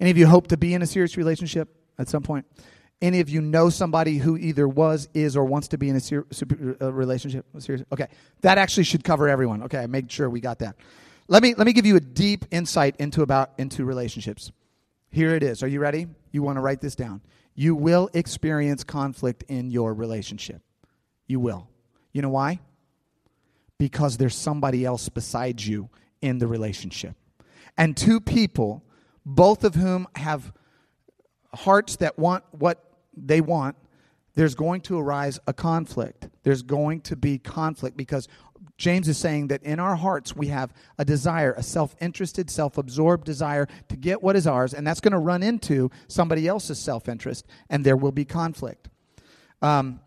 any 0.00 0.10
of 0.10 0.16
you 0.16 0.26
hope 0.26 0.46
to 0.48 0.56
be 0.56 0.72
in 0.74 0.82
a 0.82 0.86
serious 0.86 1.16
relationship 1.16 1.68
at 1.98 2.08
some 2.08 2.22
point? 2.22 2.46
Any 3.02 3.20
of 3.20 3.28
you 3.28 3.40
know 3.40 3.70
somebody 3.70 4.18
who 4.18 4.36
either 4.36 4.68
was, 4.68 5.08
is, 5.14 5.36
or 5.36 5.44
wants 5.44 5.68
to 5.68 5.78
be 5.78 5.88
in 5.88 5.96
a 5.96 6.00
ser- 6.00 6.26
uh, 6.80 6.92
relationship? 6.92 7.46
Serious? 7.58 7.84
Okay, 7.92 8.08
that 8.42 8.58
actually 8.58 8.84
should 8.84 9.04
cover 9.04 9.28
everyone. 9.28 9.62
Okay, 9.64 9.78
I 9.78 9.86
made 9.86 10.10
sure 10.10 10.28
we 10.28 10.40
got 10.40 10.58
that. 10.60 10.76
Let 11.30 11.44
me 11.44 11.54
let 11.54 11.64
me 11.64 11.72
give 11.72 11.86
you 11.86 11.94
a 11.94 12.00
deep 12.00 12.44
insight 12.50 12.96
into 12.98 13.22
about 13.22 13.52
into 13.56 13.84
relationships. 13.84 14.50
Here 15.12 15.36
it 15.36 15.44
is. 15.44 15.62
Are 15.62 15.68
you 15.68 15.78
ready? 15.78 16.08
You 16.32 16.42
want 16.42 16.56
to 16.56 16.60
write 16.60 16.80
this 16.80 16.96
down. 16.96 17.20
You 17.54 17.76
will 17.76 18.10
experience 18.14 18.82
conflict 18.82 19.44
in 19.46 19.70
your 19.70 19.94
relationship. 19.94 20.60
You 21.28 21.38
will. 21.38 21.68
You 22.12 22.22
know 22.22 22.30
why? 22.30 22.58
Because 23.78 24.16
there's 24.16 24.34
somebody 24.34 24.84
else 24.84 25.08
besides 25.08 25.66
you 25.68 25.88
in 26.20 26.38
the 26.38 26.48
relationship. 26.48 27.14
And 27.78 27.96
two 27.96 28.20
people, 28.20 28.82
both 29.24 29.62
of 29.62 29.76
whom 29.76 30.08
have 30.16 30.52
hearts 31.54 31.94
that 31.96 32.18
want 32.18 32.42
what 32.50 32.82
they 33.16 33.40
want, 33.40 33.76
there's 34.34 34.56
going 34.56 34.80
to 34.82 34.98
arise 34.98 35.38
a 35.46 35.52
conflict. 35.52 36.28
There's 36.42 36.62
going 36.62 37.02
to 37.02 37.14
be 37.14 37.38
conflict 37.38 37.96
because 37.96 38.26
James 38.80 39.08
is 39.08 39.18
saying 39.18 39.48
that 39.48 39.62
in 39.62 39.78
our 39.78 39.94
hearts 39.94 40.34
we 40.34 40.46
have 40.46 40.72
a 40.96 41.04
desire, 41.04 41.52
a 41.52 41.62
self 41.62 41.94
interested, 42.00 42.50
self 42.50 42.78
absorbed 42.78 43.26
desire 43.26 43.68
to 43.88 43.96
get 43.96 44.22
what 44.22 44.36
is 44.36 44.46
ours, 44.46 44.72
and 44.72 44.86
that's 44.86 45.00
going 45.00 45.12
to 45.12 45.18
run 45.18 45.42
into 45.42 45.90
somebody 46.08 46.48
else's 46.48 46.78
self 46.78 47.06
interest, 47.06 47.46
and 47.68 47.84
there 47.84 47.96
will 47.96 48.10
be 48.10 48.24
conflict. 48.24 48.88
Um, 49.60 50.00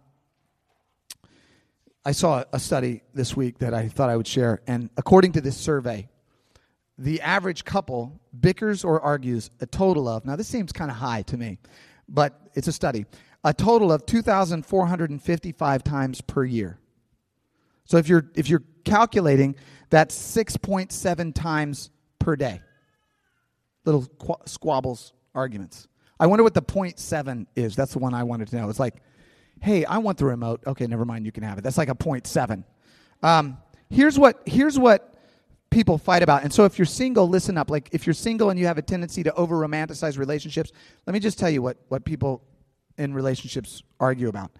I 2.03 2.13
saw 2.13 2.46
a 2.51 2.60
study 2.60 3.03
this 3.13 3.38
week 3.38 3.60
that 3.60 3.75
I 3.75 3.89
thought 3.89 4.10
I 4.10 4.18
would 4.18 4.27
share, 4.27 4.62
and 4.65 4.89
according 4.98 5.34
to 5.34 5.42
this 5.42 5.56
survey, 5.56 6.10
the 6.98 7.22
average 7.22 7.65
couple 7.65 8.20
bickers 8.38 8.84
or 8.84 9.00
argues 9.00 9.51
a 9.62 9.68
total 9.68 10.08
of, 10.08 10.25
now 10.25 10.36
this 10.36 10.48
seems 10.48 10.72
kind 10.72 10.89
of 10.89 10.98
high 10.98 11.22
to 11.22 11.38
me, 11.38 11.60
but 12.10 12.50
it's 12.56 12.68
a 12.68 12.74
study, 12.74 13.06
a 13.44 13.53
total 13.53 13.92
of 13.92 14.08
2,455 14.08 15.84
times 15.84 16.22
per 16.22 16.44
year. 16.44 16.80
So 17.86 17.98
if 17.98 18.08
you're, 18.08 18.30
if 18.36 18.50
you're 18.50 18.63
calculating, 18.86 19.56
that's 19.90 20.16
6.7 20.16 21.34
times 21.34 21.92
per 22.20 22.36
day. 22.36 22.62
Little 23.86 24.06
qu- 24.18 24.42
squabbles, 24.46 25.13
arguments. 25.36 25.88
I 26.20 26.28
wonder 26.28 26.44
what 26.44 26.54
the 26.54 26.62
0.7 26.62 27.48
is. 27.56 27.75
That's 27.75 27.94
the 27.94 28.00
one 28.00 28.13
I 28.13 28.24
wanted 28.24 28.48
to 28.50 28.56
know. 28.56 28.70
It's 28.70 28.80
like, 28.80 28.96
hey, 29.62 29.86
I 29.86 29.98
want 29.98 30.18
the 30.18 30.25
remote. 30.25 30.63
Okay, 30.66 30.88
never 30.88 31.06
mind, 31.06 31.25
you 31.25 31.32
can 31.32 31.44
have 31.44 31.58
it. 31.58 31.63
That's 31.63 31.78
like 31.78 31.90
a 31.90 31.96
0.7. 31.96 32.63
Um, 33.22 33.58
here's 33.90 34.20
what 34.20 34.42
here's 34.46 34.78
what 34.78 35.13
people 35.70 35.98
fight 35.98 36.22
about. 36.24 36.44
And 36.44 36.54
so 36.54 36.66
if 36.66 36.78
you're 36.78 36.86
single, 36.86 37.28
listen 37.28 37.58
up. 37.58 37.70
Like 37.70 37.90
if 37.92 38.06
you're 38.06 38.13
single 38.13 38.50
and 38.50 38.60
you 38.60 38.68
have 38.68 38.78
a 38.78 38.82
tendency 38.82 39.24
to 39.24 39.34
over 39.34 39.56
romanticize 39.56 40.18
relationships, 40.18 40.72
let 41.08 41.13
me 41.13 41.20
just 41.20 41.40
tell 41.40 41.50
you 41.50 41.62
what, 41.62 41.78
what 41.88 42.06
people 42.06 42.44
in 42.98 43.13
relationships 43.13 43.82
argue 44.00 44.28
about. 44.28 44.52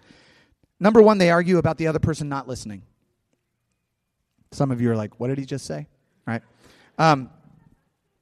Number 0.80 1.00
one, 1.00 1.18
they 1.18 1.30
argue 1.30 1.58
about 1.58 1.78
the 1.78 1.86
other 1.86 2.00
person 2.00 2.28
not 2.28 2.48
listening. 2.48 2.82
Some 4.54 4.70
of 4.70 4.80
you 4.80 4.90
are 4.92 4.96
like, 4.96 5.18
what 5.18 5.28
did 5.28 5.38
he 5.38 5.44
just 5.44 5.66
say? 5.66 5.88
Right? 6.26 6.42
Um, 6.96 7.28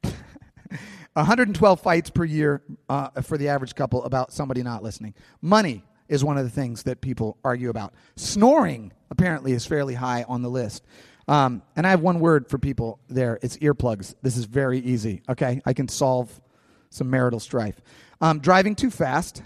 112 1.12 1.80
fights 1.80 2.08
per 2.08 2.24
year 2.24 2.62
uh, 2.88 3.20
for 3.20 3.36
the 3.36 3.48
average 3.48 3.74
couple 3.74 4.02
about 4.04 4.32
somebody 4.32 4.62
not 4.62 4.82
listening. 4.82 5.14
Money 5.42 5.84
is 6.08 6.24
one 6.24 6.38
of 6.38 6.44
the 6.44 6.50
things 6.50 6.84
that 6.84 7.02
people 7.02 7.36
argue 7.44 7.68
about. 7.68 7.92
Snoring, 8.16 8.92
apparently, 9.10 9.52
is 9.52 9.66
fairly 9.66 9.94
high 9.94 10.24
on 10.26 10.40
the 10.40 10.48
list. 10.48 10.82
Um, 11.28 11.62
and 11.76 11.86
I 11.86 11.90
have 11.90 12.00
one 12.00 12.18
word 12.18 12.48
for 12.48 12.58
people 12.58 12.98
there 13.08 13.38
it's 13.42 13.58
earplugs. 13.58 14.14
This 14.22 14.38
is 14.38 14.46
very 14.46 14.78
easy, 14.78 15.22
okay? 15.28 15.60
I 15.66 15.74
can 15.74 15.86
solve 15.86 16.40
some 16.88 17.10
marital 17.10 17.40
strife. 17.40 17.80
Um, 18.22 18.38
driving 18.38 18.74
too 18.74 18.90
fast, 18.90 19.42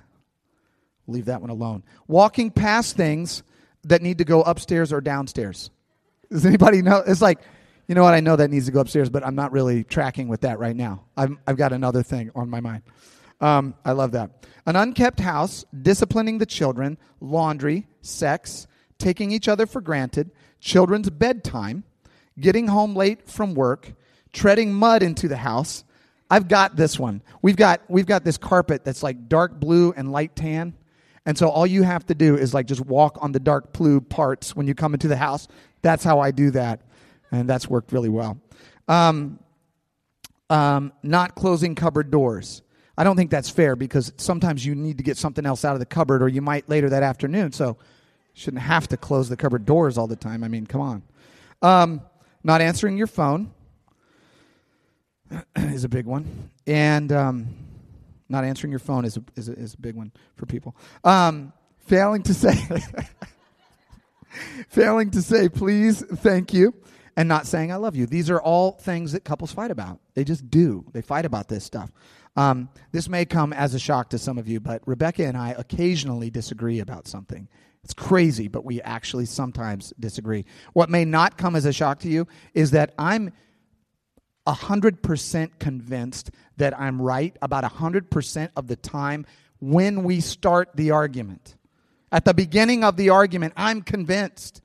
leave 1.09 1.25
that 1.25 1.41
one 1.41 1.51
alone. 1.51 1.83
Walking 2.07 2.53
past 2.53 2.97
things 2.97 3.43
that 3.85 4.03
need 4.03 4.19
to 4.19 4.25
go 4.25 4.43
upstairs 4.43 4.93
or 4.93 5.01
downstairs. 5.01 5.71
Does 6.31 6.47
anybody 6.47 6.83
know? 6.83 7.03
It's 7.07 7.23
like, 7.23 7.41
you 7.87 7.95
know 7.95 8.03
what? 8.03 8.15
I 8.15 8.21
know 8.21 8.37
that 8.37 8.51
needs 8.51 8.67
to 8.67 8.73
go 8.73 8.81
upstairs, 8.81 9.09
but 9.11 9.25
I'm 9.25 9.35
not 9.35 9.53
really 9.53 9.85
tracking 9.85 10.29
with 10.29 10.41
that 10.41 10.59
right 10.59 10.75
now. 10.75 11.05
I'm, 11.17 11.39
I've 11.47 11.57
got 11.57 11.73
another 11.73 12.03
thing 12.03 12.31
on 12.35 12.51
my 12.51 12.61
mind. 12.61 12.83
Um, 13.41 13.75
I 13.85 13.93
love 13.93 14.13
that. 14.13 14.47
An 14.67 14.77
unkept 14.77 15.21
house, 15.21 15.65
disciplining 15.83 16.39
the 16.39 16.47
children, 16.47 16.99
laundry, 17.21 17.87
sex, 18.01 18.67
taking 18.99 19.31
each 19.31 19.47
other 19.47 19.67
for 19.67 19.81
granted, 19.81 20.31
children's 20.59 21.11
bedtime, 21.11 21.85
getting 22.41 22.67
home 22.67 22.97
late 22.97 23.29
from 23.29 23.55
work, 23.55 23.93
treading 24.33 24.73
mud 24.73 25.03
into 25.03 25.29
the 25.29 25.37
house. 25.37 25.85
I've 26.29 26.49
got 26.49 26.75
this 26.75 26.99
one. 26.99 27.23
We've 27.41 27.57
got 27.57 27.83
we've 27.89 28.07
got 28.07 28.25
this 28.25 28.37
carpet 28.37 28.85
that's 28.85 29.03
like 29.03 29.29
dark 29.29 29.61
blue 29.61 29.93
and 29.97 30.11
light 30.11 30.35
tan. 30.35 30.75
And 31.25 31.37
so 31.37 31.49
all 31.49 31.67
you 31.67 31.83
have 31.83 32.07
to 32.07 32.15
do 32.15 32.37
is 32.37 32.55
like 32.55 32.67
just 32.67 32.85
walk 32.85 33.19
on 33.21 33.33
the 33.33 33.41
dark 33.41 33.73
blue 33.73 34.01
parts 34.01 34.55
when 34.55 34.67
you 34.67 34.75
come 34.75 34.95
into 34.95 35.09
the 35.09 35.17
house. 35.17 35.47
That's 35.87 36.03
how 36.03 36.19
I 36.19 36.33
do 36.33 36.51
that. 36.51 36.81
And 37.31 37.49
that's 37.49 37.69
worked 37.69 37.93
really 37.93 38.09
well. 38.09 38.41
Um, 38.89 39.39
um, 40.51 40.93
not 41.05 41.37
closing 41.37 41.77
cupboard 41.77 42.11
doors. 42.11 42.63
I 42.99 43.05
don't 43.05 43.15
think 43.15 43.31
that's 43.31 43.49
fair 43.49 43.77
because 43.77 44.13
sometimes 44.17 44.67
you 44.67 44.75
need 44.75 44.99
to 44.99 45.05
get 45.05 45.17
something 45.17 45.47
else 45.47 45.65
out 45.65 45.75
of 45.75 45.79
the 45.79 45.87
cupboard 45.87 46.25
or 46.25 46.29
you 46.29 46.43
might 46.43 46.69
later 46.69 46.89
that 46.89 47.05
afternoon. 47.05 47.53
So 47.53 47.77
shouldn't 48.33 48.65
have 48.65 48.89
to 48.89 48.97
close 48.97 49.29
the 49.29 49.37
cupboard 49.37 49.65
doors 49.65 49.97
all 49.97 50.09
the 50.09 50.17
time. 50.17 50.43
I 50.43 50.49
mean, 50.49 50.67
come 50.67 50.81
on. 50.81 51.03
Um, 51.63 52.01
not 52.43 52.61
answering 52.61 52.97
your 52.97 53.07
phone 53.07 53.53
is 55.57 55.85
a 55.85 55.89
big 55.89 56.07
one. 56.07 56.51
And 56.67 57.13
um, 57.13 57.47
not 58.29 58.43
answering 58.43 58.73
your 58.73 58.81
phone 58.81 59.05
is 59.05 59.19
a, 59.19 59.23
is 59.37 59.49
a, 59.49 59.53
is 59.53 59.75
a 59.75 59.79
big 59.79 59.95
one 59.95 60.11
for 60.35 60.47
people. 60.47 60.75
Um, 61.05 61.53
failing 61.79 62.25
to 62.25 62.35
say, 62.35 62.55
failing 64.69 65.11
to 65.11 65.23
say 65.23 65.49
please, 65.49 66.03
thank 66.03 66.53
you, 66.53 66.75
and 67.17 67.29
not 67.29 67.47
saying 67.47 67.73
I 67.73 67.77
love 67.77 67.97
you. 67.97 68.07
These 68.07 68.31
are 68.31 68.41
all 68.41 68.73
things 68.73 69.13
that 69.13 69.25
couples 69.25 69.53
fight 69.53 69.71
about. 69.71 70.01
They 70.15 70.25
just 70.25 70.51
do. 70.51 70.85
They 70.93 71.03
fight 71.03 71.25
about 71.25 71.49
this 71.49 71.65
stuff. 71.65 71.91
Um, 72.37 72.69
this 72.93 73.09
may 73.09 73.25
come 73.25 73.53
as 73.53 73.75
a 73.75 73.79
shock 73.79 74.11
to 74.11 74.19
some 74.19 74.37
of 74.37 74.47
you, 74.47 74.61
but 74.61 74.83
Rebecca 74.87 75.25
and 75.25 75.37
I 75.37 75.55
occasionally 75.57 76.31
disagree 76.31 76.81
about 76.81 77.09
something. 77.09 77.49
It's 77.83 77.95
crazy, 77.95 78.49
but 78.49 78.65
we 78.65 78.83
actually 78.83 79.27
sometimes 79.27 79.93
disagree. 79.99 80.45
What 80.73 80.91
may 80.91 81.05
not 81.05 81.39
come 81.39 81.57
as 81.57 81.65
a 81.65 81.73
shock 81.73 82.01
to 82.01 82.09
you 82.09 82.27
is 82.53 82.73
that 82.73 82.93
I'm 82.99 83.33
100% 84.47 85.59
convinced 85.59 86.31
that 86.57 86.79
I'm 86.79 87.01
right 87.01 87.37
about 87.43 87.65
100% 87.65 88.51
of 88.57 88.67
the 88.67 88.77
time 88.77 89.25
when 89.61 90.05
we 90.05 90.21
start 90.21 90.71
the 90.75 90.91
argument. 90.91 91.57
At 92.13 92.25
the 92.25 92.35
beginning 92.35 92.85
of 92.85 92.97
the 92.97 93.11
argument, 93.11 93.55
I'm 93.57 93.83
convinced, 93.83 94.61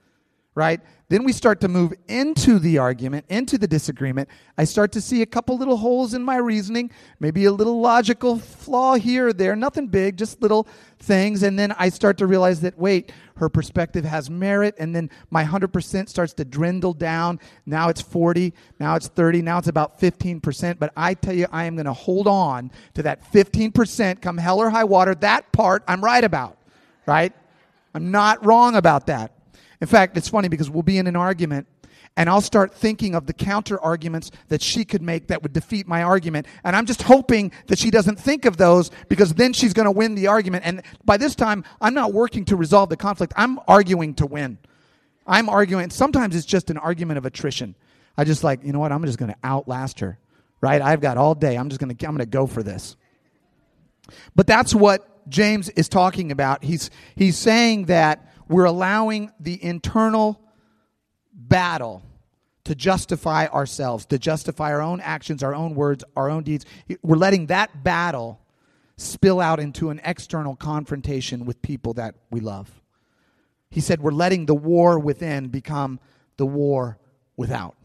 right? 0.56 0.80
Then 1.12 1.26
we 1.26 1.34
start 1.34 1.60
to 1.60 1.68
move 1.68 1.94
into 2.08 2.58
the 2.58 2.78
argument, 2.78 3.26
into 3.28 3.58
the 3.58 3.68
disagreement. 3.68 4.30
I 4.58 4.64
start 4.64 4.94
to 4.94 5.02
see 5.02 5.22
a 5.22 5.26
couple 5.26 5.58
little 5.58 5.76
holes 5.76 6.14
in 6.14 6.24
my 6.24 6.38
reasoning, 6.38 6.90
maybe 7.20 7.44
a 7.44 7.52
little 7.52 7.82
logical 7.82 8.40
flaw 8.40 8.96
here 8.96 9.28
or 9.28 9.34
there, 9.34 9.58
nothing 9.58 9.88
big, 9.88 10.16
just 10.16 10.42
little 10.42 10.70
things. 11.00 11.44
And 11.44 11.60
then 11.60 11.74
I 11.78 11.90
start 11.90 12.18
to 12.20 12.28
realize 12.28 12.62
that, 12.62 12.78
wait, 12.78 13.12
her 13.36 13.50
perspective 13.50 14.06
has 14.06 14.30
merit. 14.30 14.74
And 14.80 14.96
then 14.96 15.10
my 15.32 15.44
100% 15.44 16.08
starts 16.08 16.32
to 16.36 16.46
dwindle 16.46 16.94
down. 16.94 17.42
Now 17.66 17.90
it's 17.90 18.00
40, 18.02 18.54
now 18.80 18.96
it's 18.96 19.10
30, 19.10 19.42
now 19.42 19.58
it's 19.58 19.68
about 19.68 20.00
15%. 20.00 20.80
But 20.80 20.94
I 20.96 21.14
tell 21.14 21.36
you, 21.36 21.48
I 21.52 21.66
am 21.66 21.76
going 21.76 21.88
to 21.88 21.94
hold 21.94 22.26
on 22.26 22.72
to 22.94 23.04
that 23.04 23.30
15% 23.34 24.22
come 24.22 24.38
hell 24.38 24.60
or 24.60 24.70
high 24.70 24.86
water. 24.86 25.14
That 25.16 25.52
part 25.52 25.84
I'm 25.90 26.02
right 26.02 26.24
about, 26.24 26.58
right? 27.06 27.34
I'm 27.94 28.12
not 28.12 28.46
wrong 28.46 28.76
about 28.76 29.08
that. 29.08 29.34
In 29.82 29.88
fact, 29.88 30.18
it's 30.18 30.30
funny 30.30 30.48
because 30.48 30.70
we'll 30.70 30.84
be 30.84 30.98
in 30.98 31.08
an 31.08 31.16
argument 31.16 31.68
and 32.18 32.30
I'll 32.30 32.42
start 32.42 32.74
thinking 32.74 33.16
of 33.16 33.26
the 33.26 33.34
counter 33.34 33.80
arguments 33.80 34.32
that 34.50 34.62
she 34.62 34.84
could 34.84 35.02
make 35.02 35.28
that 35.28 35.44
would 35.44 35.54
defeat 35.54 35.88
my 35.88 36.04
argument. 36.04 36.46
And 36.64 36.76
I'm 36.76 36.86
just 36.86 37.04
hoping 37.04 37.52
that 37.68 37.80
she 37.80 37.90
doesn't 37.90 38.20
think 38.20 38.46
of 38.46 38.58
those 38.58 38.92
because 39.08 39.34
then 39.34 39.54
she's 39.54 39.74
going 39.74 39.86
to 39.86 39.92
win 39.92 40.16
the 40.16 40.28
argument. 40.28 40.66
And 40.66 40.84
by 41.06 41.18
this 41.18 41.36
time, 41.36 41.64
I'm 41.80 41.94
not 41.94 42.14
working 42.14 42.46
to 42.46 42.56
resolve 42.56 42.90
the 42.90 42.98
conflict. 42.98 43.34
I'm 43.38 43.60
arguing 43.68 44.14
to 44.16 44.26
win. 44.26 44.58
I'm 45.26 45.48
arguing. 45.48 45.90
Sometimes 45.90 46.36
it's 46.36 46.46
just 46.46 46.70
an 46.70 46.78
argument 46.78 47.18
of 47.18 47.26
attrition. 47.26 47.76
I 48.18 48.26
just 48.26 48.44
like, 48.44 48.64
you 48.64 48.74
know 48.74 48.80
what? 48.80 48.92
I'm 48.92 49.04
just 49.06 49.18
going 49.18 49.32
to 49.32 49.38
outlast 49.44 50.02
her, 50.02 50.20
right? 50.60 50.82
I've 50.82 51.00
got 51.00 51.18
all 51.18 51.34
day. 51.34 51.56
I'm 51.56 51.70
just 51.70 51.80
going 51.80 51.96
to, 51.96 52.06
I'm 52.06 52.12
going 52.12 52.26
to 52.26 52.30
go 52.30 52.46
for 52.46 52.62
this. 52.62 52.98
But 54.36 54.48
that's 54.48 54.76
what 54.76 55.08
James 55.30 55.70
is 55.70 55.90
talking 55.90 56.32
about. 56.32 56.64
He's, 56.64 56.90
he's 57.16 57.38
saying 57.38 57.86
that 57.86 58.34
we're 58.48 58.66
allowing 58.66 59.32
the 59.40 59.64
internal 59.64 60.42
battle 61.34 62.04
to 62.64 62.76
justify 62.76 63.48
ourselves, 63.48 64.06
to 64.08 64.20
justify 64.20 64.72
our 64.72 64.82
own 64.82 65.00
actions, 65.02 65.44
our 65.44 65.56
own 65.56 65.76
words, 65.76 66.04
our 66.16 66.30
own 66.30 66.44
deeds. 66.44 66.66
We're 67.02 67.16
letting 67.16 67.48
that 67.48 67.84
battle 67.84 68.40
spill 68.98 69.40
out 69.40 69.60
into 69.60 69.90
an 69.90 70.00
external 70.04 70.56
confrontation 70.56 71.46
with 71.46 71.62
people 71.62 71.94
that 71.96 72.16
we 72.30 72.40
love. 72.40 72.70
He 73.70 73.82
said 73.82 74.02
we're 74.02 74.12
letting 74.12 74.46
the 74.46 74.56
war 74.56 75.00
within 75.00 75.48
become 75.48 76.00
the 76.38 76.46
war 76.46 77.00
without. 77.36 77.76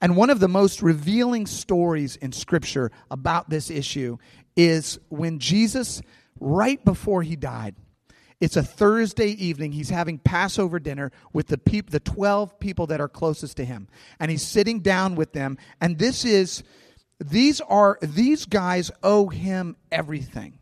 And 0.00 0.16
one 0.16 0.30
of 0.30 0.40
the 0.40 0.48
most 0.48 0.82
revealing 0.82 1.46
stories 1.46 2.16
in 2.16 2.32
Scripture 2.32 2.90
about 3.10 3.48
this 3.48 3.70
issue 3.70 4.18
is 4.56 4.98
when 5.08 5.38
Jesus, 5.38 6.02
right 6.44 6.84
before 6.84 7.22
he 7.22 7.36
died, 7.36 7.74
it's 8.40 8.56
a 8.56 8.62
Thursday 8.62 9.28
evening. 9.28 9.72
He's 9.72 9.90
having 9.90 10.18
Passover 10.18 10.78
dinner 10.78 11.12
with 11.32 11.46
the 11.46 11.58
peop- 11.58 11.90
the 11.90 12.00
12 12.00 12.60
people 12.60 12.86
that 12.88 13.00
are 13.00 13.08
closest 13.08 13.56
to 13.56 13.64
him. 13.64 13.88
And 14.20 14.30
he's 14.30 14.42
sitting 14.42 14.80
down 14.80 15.14
with 15.14 15.32
them. 15.32 15.56
And 15.80 15.98
this 15.98 16.24
is 16.24 16.62
these 17.18 17.60
are 17.62 17.98
these 18.02 18.44
guys 18.44 18.90
owe 19.02 19.28
him 19.28 19.76
everything. 19.90 20.58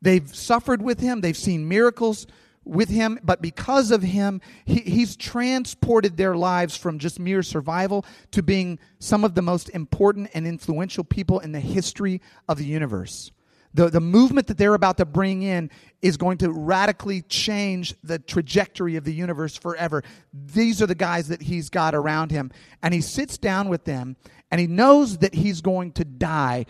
They've 0.00 0.32
suffered 0.34 0.80
with 0.80 1.00
him, 1.00 1.20
they've 1.20 1.36
seen 1.36 1.66
miracles 1.66 2.26
with 2.64 2.90
him, 2.90 3.18
but 3.24 3.40
because 3.40 3.90
of 3.90 4.02
him, 4.02 4.40
he, 4.64 4.80
he's 4.80 5.16
transported 5.16 6.16
their 6.16 6.36
lives 6.36 6.76
from 6.76 6.98
just 6.98 7.18
mere 7.18 7.42
survival 7.42 8.04
to 8.32 8.42
being 8.42 8.78
some 9.00 9.24
of 9.24 9.34
the 9.34 9.42
most 9.42 9.70
important 9.70 10.30
and 10.34 10.46
influential 10.46 11.02
people 11.02 11.40
in 11.40 11.52
the 11.52 11.60
history 11.60 12.20
of 12.48 12.58
the 12.58 12.66
universe. 12.66 13.32
The, 13.74 13.90
the 13.90 14.00
movement 14.00 14.46
that 14.46 14.56
they're 14.56 14.74
about 14.74 14.96
to 14.96 15.04
bring 15.04 15.42
in 15.42 15.70
is 16.00 16.16
going 16.16 16.38
to 16.38 16.50
radically 16.50 17.22
change 17.22 17.94
the 18.02 18.18
trajectory 18.18 18.96
of 18.96 19.04
the 19.04 19.12
universe 19.12 19.56
forever. 19.56 20.02
These 20.32 20.80
are 20.80 20.86
the 20.86 20.94
guys 20.94 21.28
that 21.28 21.42
he's 21.42 21.68
got 21.68 21.94
around 21.94 22.30
him. 22.30 22.50
And 22.82 22.94
he 22.94 23.00
sits 23.00 23.36
down 23.36 23.68
with 23.68 23.84
them 23.84 24.16
and 24.50 24.60
he 24.60 24.66
knows 24.66 25.18
that 25.18 25.34
he's 25.34 25.60
going 25.60 25.92
to 25.92 26.04
die 26.04 26.66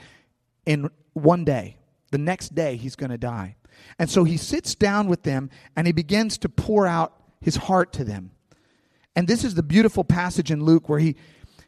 in 0.67 0.91
one 1.13 1.45
day. 1.45 1.77
The 2.11 2.19
next 2.19 2.55
day, 2.55 2.77
he's 2.77 2.97
going 2.97 3.11
to 3.11 3.19
die. 3.19 3.57
And 3.99 4.11
so 4.11 4.25
he 4.25 4.37
sits 4.37 4.75
down 4.75 5.09
with 5.09 5.23
them 5.23 5.51
and 5.77 5.87
he 5.87 5.93
begins 5.93 6.39
to 6.39 6.49
pour 6.49 6.87
out 6.87 7.15
his 7.41 7.57
heart 7.57 7.93
to 7.95 8.05
them. 8.05 8.33
And 9.15 9.29
this 9.29 9.45
is 9.45 9.55
the 9.55 9.63
beautiful 9.63 10.05
passage 10.05 10.51
in 10.51 10.65
Luke 10.65 10.89
where 10.89 10.99
he, 10.99 11.17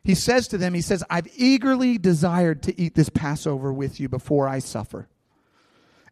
he 0.02 0.14
says 0.14 0.48
to 0.48 0.58
them, 0.58 0.74
He 0.74 0.80
says, 0.80 1.04
I've 1.10 1.28
eagerly 1.36 1.98
desired 1.98 2.62
to 2.64 2.80
eat 2.80 2.94
this 2.94 3.08
Passover 3.08 3.72
with 3.72 4.00
you 4.00 4.08
before 4.08 4.48
I 4.48 4.60
suffer. 4.60 5.08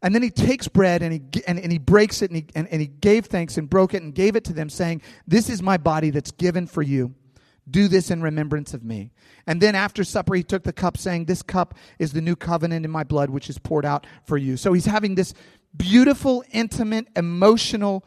And 0.03 0.15
then 0.15 0.23
he 0.23 0.31
takes 0.31 0.69
bread 0.69 1.03
and 1.03 1.13
he, 1.13 1.43
and, 1.47 1.59
and 1.59 1.73
he 1.73 1.79
breaks 1.79 2.23
it 2.23 2.31
and 2.31 2.37
he, 2.37 2.47
and, 2.55 2.69
and 2.69 2.81
he 2.81 2.87
gave 2.87 3.27
thanks 3.27 3.57
and 3.57 3.69
broke 3.69 3.95
it 3.95 4.03
and 4.03 4.15
gave 4.15 4.37
it 4.37 4.45
to 4.45 4.53
them, 4.53 4.71
saying, 4.71 5.03
This 5.27 5.51
is 5.51 5.63
my 5.63 5.77
body 5.77 6.11
that's 6.11 6.31
given 6.31 6.67
for 6.67 6.83
you. 6.83 7.15
Do 7.69 7.89
this 7.89 8.11
in 8.11 8.23
remembrance 8.23 8.73
of 8.75 8.85
me. 8.85 9.11
And 9.47 9.61
then 9.61 9.75
after 9.75 10.05
supper, 10.05 10.35
he 10.35 10.43
took 10.43 10.63
the 10.63 10.73
cup, 10.73 10.97
saying, 10.97 11.25
This 11.25 11.43
cup 11.43 11.75
is 11.99 12.13
the 12.13 12.21
new 12.21 12.37
covenant 12.37 12.85
in 12.85 12.91
my 12.91 13.05
blood, 13.05 13.31
which 13.31 13.51
is 13.51 13.59
poured 13.59 13.85
out 13.85 14.07
for 14.25 14.37
you. 14.37 14.57
So 14.57 14.73
he's 14.73 14.87
having 14.87 15.17
this 15.17 15.35
beautiful, 15.77 16.45
intimate, 16.53 17.09
emotional 17.17 18.05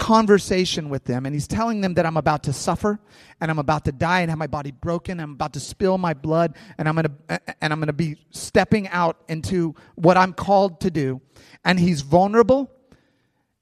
conversation 0.00 0.88
with 0.88 1.04
them 1.04 1.26
and 1.26 1.34
he's 1.34 1.46
telling 1.46 1.82
them 1.82 1.92
that 1.92 2.06
I'm 2.06 2.16
about 2.16 2.44
to 2.44 2.54
suffer 2.54 2.98
and 3.38 3.50
I'm 3.50 3.58
about 3.58 3.84
to 3.84 3.92
die 3.92 4.22
and 4.22 4.30
have 4.30 4.38
my 4.38 4.46
body 4.46 4.70
broken 4.70 5.20
I'm 5.20 5.32
about 5.32 5.52
to 5.52 5.60
spill 5.60 5.98
my 5.98 6.14
blood 6.14 6.56
and 6.78 6.88
I'm 6.88 6.94
going 6.94 7.04
to 7.04 7.40
and 7.60 7.70
I'm 7.70 7.80
going 7.80 7.88
to 7.88 7.92
be 7.92 8.16
stepping 8.30 8.88
out 8.88 9.18
into 9.28 9.74
what 9.96 10.16
I'm 10.16 10.32
called 10.32 10.80
to 10.80 10.90
do. 10.90 11.20
And 11.66 11.78
he's 11.78 12.00
vulnerable 12.00 12.70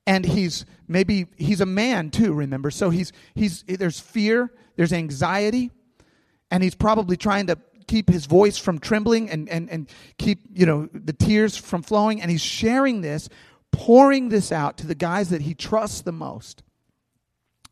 and 0.07 0.25
he's 0.25 0.65
maybe 0.87 1.27
he's 1.37 1.61
a 1.61 1.67
man 1.67 2.11
too 2.11 2.33
remember? 2.33 2.71
So 2.71 2.91
he's 2.91 3.13
he's 3.35 3.65
there's 3.65 3.99
fear 3.99 4.53
there's 4.77 4.93
anxiety 4.93 5.73
and 6.53 6.63
he's 6.63 6.77
probably 6.77 7.17
trying 7.17 7.49
to 7.49 7.59
keep 7.89 8.09
his 8.09 8.27
voice 8.27 8.59
from 8.59 8.79
trembling 8.79 9.29
and 9.29 9.49
and 9.49 9.69
and 9.71 9.91
keep 10.19 10.39
you 10.55 10.67
know 10.67 10.89
the 10.93 11.13
tears 11.13 11.57
from 11.57 11.83
flowing 11.83 12.23
and 12.23 12.31
he's 12.31 12.43
sharing 12.43 13.01
this 13.01 13.29
pouring 13.73 14.29
this 14.29 14.53
out 14.53 14.77
to 14.79 14.87
the 14.87 14.95
guys 14.95 15.31
that 15.31 15.43
he 15.43 15.55
trusts 15.55 16.01
the 16.01 16.13
most. 16.13 16.63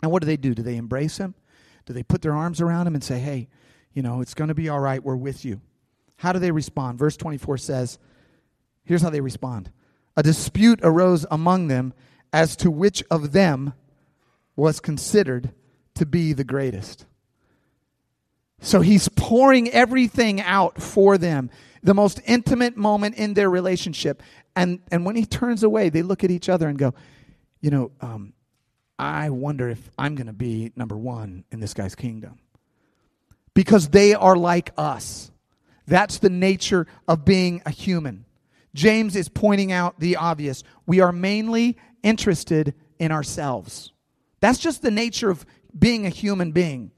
And 0.03 0.11
what 0.11 0.23
do 0.23 0.27
they 0.27 0.37
do? 0.37 0.55
Do 0.55 0.63
they 0.63 0.77
embrace 0.77 1.19
him? 1.19 1.35
Do 1.85 1.93
they 1.93 2.03
put 2.03 2.23
their 2.23 2.35
arms 2.35 2.61
around 2.61 2.87
him 2.87 2.95
and 2.95 3.05
say, 3.05 3.19
hey, 3.19 3.49
you 3.93 4.03
know, 4.03 4.21
it's 4.21 4.35
going 4.35 4.49
to 4.49 4.55
be 4.55 4.69
all 4.69 4.81
right. 4.81 5.03
We're 5.03 5.17
with 5.17 5.45
you. 5.45 5.61
How 6.17 6.33
do 6.33 6.39
they 6.39 6.51
respond? 6.51 6.99
Verse 6.99 7.17
24 7.17 7.59
says, 7.59 7.99
here's 8.85 9.03
how 9.03 9.11
they 9.11 9.21
respond 9.21 9.71
A 10.17 10.23
dispute 10.23 10.81
arose 10.83 11.27
among 11.31 11.69
them 11.69 11.95
as 12.33 12.57
to 12.57 12.71
which 12.71 13.03
of 13.11 13.33
them 13.33 13.73
was 14.55 14.81
considered 14.81 15.53
to 15.95 16.07
be 16.07 16.33
the 16.33 16.45
greatest. 16.45 17.07
So 18.61 18.81
he's 18.81 19.09
pouring 19.09 19.71
everything 19.71 20.41
out 20.41 20.81
for 20.81 21.19
them, 21.19 21.51
the 21.83 21.95
most 21.95 22.21
intimate 22.27 22.77
moment 22.77 23.17
in 23.17 23.35
their 23.35 23.51
relationship. 23.51 24.23
And, 24.55 24.81
and 24.91 25.05
when 25.05 25.17
he 25.17 25.27
turns 25.27 25.63
away, 25.63 25.91
they 25.91 26.03
look 26.03 26.25
at 26.25 26.31
each 26.31 26.49
other 26.49 26.69
and 26.69 26.79
go, 26.79 26.95
You 27.61 27.71
know, 27.71 27.91
um, 28.01 28.33
I 28.99 29.31
wonder 29.31 29.69
if 29.69 29.91
I'm 29.99 30.15
going 30.15 30.27
to 30.27 30.33
be 30.33 30.73
number 30.75 30.97
one 30.97 31.45
in 31.51 31.61
this 31.61 31.75
guy's 31.75 31.95
kingdom. 31.95 32.39
Because 33.55 33.89
they 33.89 34.15
are 34.15 34.37
like 34.37 34.71
us. 34.77 35.31
That's 35.87 36.19
the 36.19 36.31
nature 36.31 36.87
of 37.07 37.25
being 37.25 37.63
a 37.65 37.71
human. 37.71 38.25
James 38.75 39.17
is 39.17 39.29
pointing 39.29 39.73
out 39.73 39.99
the 40.01 40.17
obvious. 40.17 40.63
We 40.87 41.01
are 41.01 41.13
mainly 41.13 41.77
interested 42.03 42.75
in 42.99 43.13
ourselves. 43.13 43.93
That's 44.41 44.59
just 44.59 44.83
the 44.83 44.91
nature 44.91 45.31
of 45.31 45.47
being 45.79 46.07
a 46.07 46.11
human 46.11 46.53
being. 46.53 46.91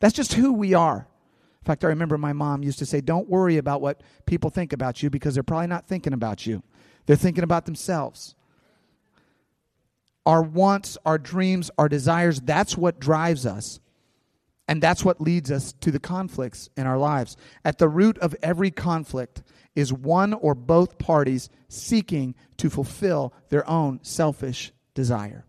That's 0.00 0.14
just 0.14 0.34
who 0.34 0.52
we 0.52 0.74
are. 0.74 1.06
In 1.62 1.66
fact, 1.66 1.84
I 1.84 1.88
remember 1.88 2.16
my 2.16 2.32
mom 2.32 2.62
used 2.62 2.78
to 2.78 2.86
say, 2.86 3.00
Don't 3.00 3.28
worry 3.28 3.58
about 3.58 3.80
what 3.80 4.00
people 4.26 4.50
think 4.50 4.72
about 4.72 5.02
you 5.02 5.10
because 5.10 5.34
they're 5.34 5.42
probably 5.42 5.66
not 5.66 5.86
thinking 5.86 6.14
about 6.14 6.46
you. 6.46 6.62
They're 7.06 7.16
thinking 7.16 7.44
about 7.44 7.66
themselves. 7.66 8.34
Our 10.26 10.42
wants, 10.42 10.96
our 11.04 11.18
dreams, 11.18 11.70
our 11.78 11.88
desires, 11.88 12.40
that's 12.40 12.76
what 12.76 12.98
drives 12.98 13.46
us. 13.46 13.80
And 14.68 14.80
that's 14.80 15.04
what 15.04 15.20
leads 15.20 15.50
us 15.50 15.72
to 15.80 15.90
the 15.90 15.98
conflicts 15.98 16.70
in 16.76 16.86
our 16.86 16.98
lives. 16.98 17.36
At 17.64 17.78
the 17.78 17.88
root 17.88 18.16
of 18.18 18.36
every 18.42 18.70
conflict 18.70 19.42
is 19.74 19.92
one 19.92 20.32
or 20.32 20.54
both 20.54 20.98
parties 20.98 21.48
seeking 21.68 22.36
to 22.58 22.70
fulfill 22.70 23.34
their 23.48 23.68
own 23.68 23.98
selfish 24.02 24.72
desire. 24.94 25.44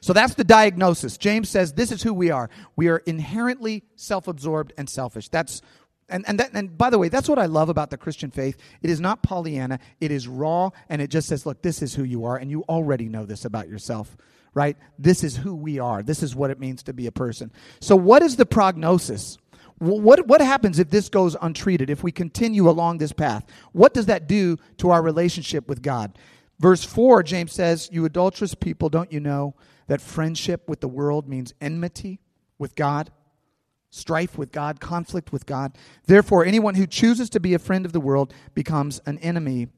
So 0.00 0.12
that's 0.12 0.34
the 0.34 0.44
diagnosis. 0.44 1.16
James 1.16 1.48
says 1.48 1.72
this 1.72 1.92
is 1.92 2.02
who 2.02 2.14
we 2.14 2.30
are. 2.30 2.48
We 2.76 2.88
are 2.88 2.98
inherently 2.98 3.84
self 3.96 4.28
absorbed 4.28 4.72
and 4.76 4.88
selfish. 4.88 5.28
That's 5.28 5.62
and, 6.08 6.24
and, 6.28 6.38
that, 6.38 6.50
and 6.54 6.76
by 6.76 6.90
the 6.90 6.98
way, 6.98 7.08
that's 7.08 7.28
what 7.28 7.38
I 7.38 7.46
love 7.46 7.68
about 7.68 7.90
the 7.90 7.96
Christian 7.96 8.30
faith. 8.30 8.56
It 8.80 8.90
is 8.90 9.00
not 9.00 9.22
Pollyanna, 9.22 9.80
it 10.00 10.10
is 10.10 10.28
raw, 10.28 10.70
and 10.88 11.02
it 11.02 11.08
just 11.10 11.28
says, 11.28 11.46
look, 11.46 11.62
this 11.62 11.82
is 11.82 11.94
who 11.94 12.04
you 12.04 12.24
are, 12.26 12.36
and 12.36 12.50
you 12.50 12.62
already 12.68 13.08
know 13.08 13.26
this 13.26 13.44
about 13.44 13.68
yourself, 13.68 14.16
right? 14.54 14.76
This 14.98 15.24
is 15.24 15.36
who 15.38 15.54
we 15.54 15.78
are. 15.80 16.02
This 16.02 16.22
is 16.22 16.36
what 16.36 16.50
it 16.50 16.60
means 16.60 16.84
to 16.84 16.92
be 16.92 17.06
a 17.06 17.12
person. 17.12 17.50
So, 17.80 17.96
what 17.96 18.22
is 18.22 18.36
the 18.36 18.46
prognosis? 18.46 19.38
What, 19.78 20.26
what 20.26 20.40
happens 20.40 20.78
if 20.78 20.88
this 20.88 21.10
goes 21.10 21.36
untreated, 21.42 21.90
if 21.90 22.02
we 22.02 22.10
continue 22.10 22.70
along 22.70 22.96
this 22.96 23.12
path? 23.12 23.44
What 23.72 23.92
does 23.92 24.06
that 24.06 24.26
do 24.26 24.56
to 24.78 24.90
our 24.90 25.02
relationship 25.02 25.68
with 25.68 25.82
God? 25.82 26.16
Verse 26.58 26.84
4, 26.84 27.22
James 27.22 27.52
says, 27.52 27.88
You 27.92 28.04
adulterous 28.04 28.54
people, 28.54 28.88
don't 28.88 29.12
you 29.12 29.20
know 29.20 29.54
that 29.88 30.00
friendship 30.00 30.68
with 30.68 30.80
the 30.80 30.88
world 30.88 31.28
means 31.28 31.54
enmity 31.60 32.20
with 32.58 32.74
God? 32.74 33.10
strife 33.96 34.36
with 34.36 34.52
God, 34.52 34.78
conflict 34.80 35.32
with 35.32 35.46
God. 35.46 35.76
Therefore, 36.06 36.44
anyone 36.44 36.74
who 36.74 36.86
chooses 36.86 37.30
to 37.30 37.40
be 37.40 37.54
a 37.54 37.58
friend 37.58 37.86
of 37.86 37.92
the 37.92 38.00
world 38.00 38.34
becomes 38.54 39.00
an 39.06 39.18
enemy 39.18 39.68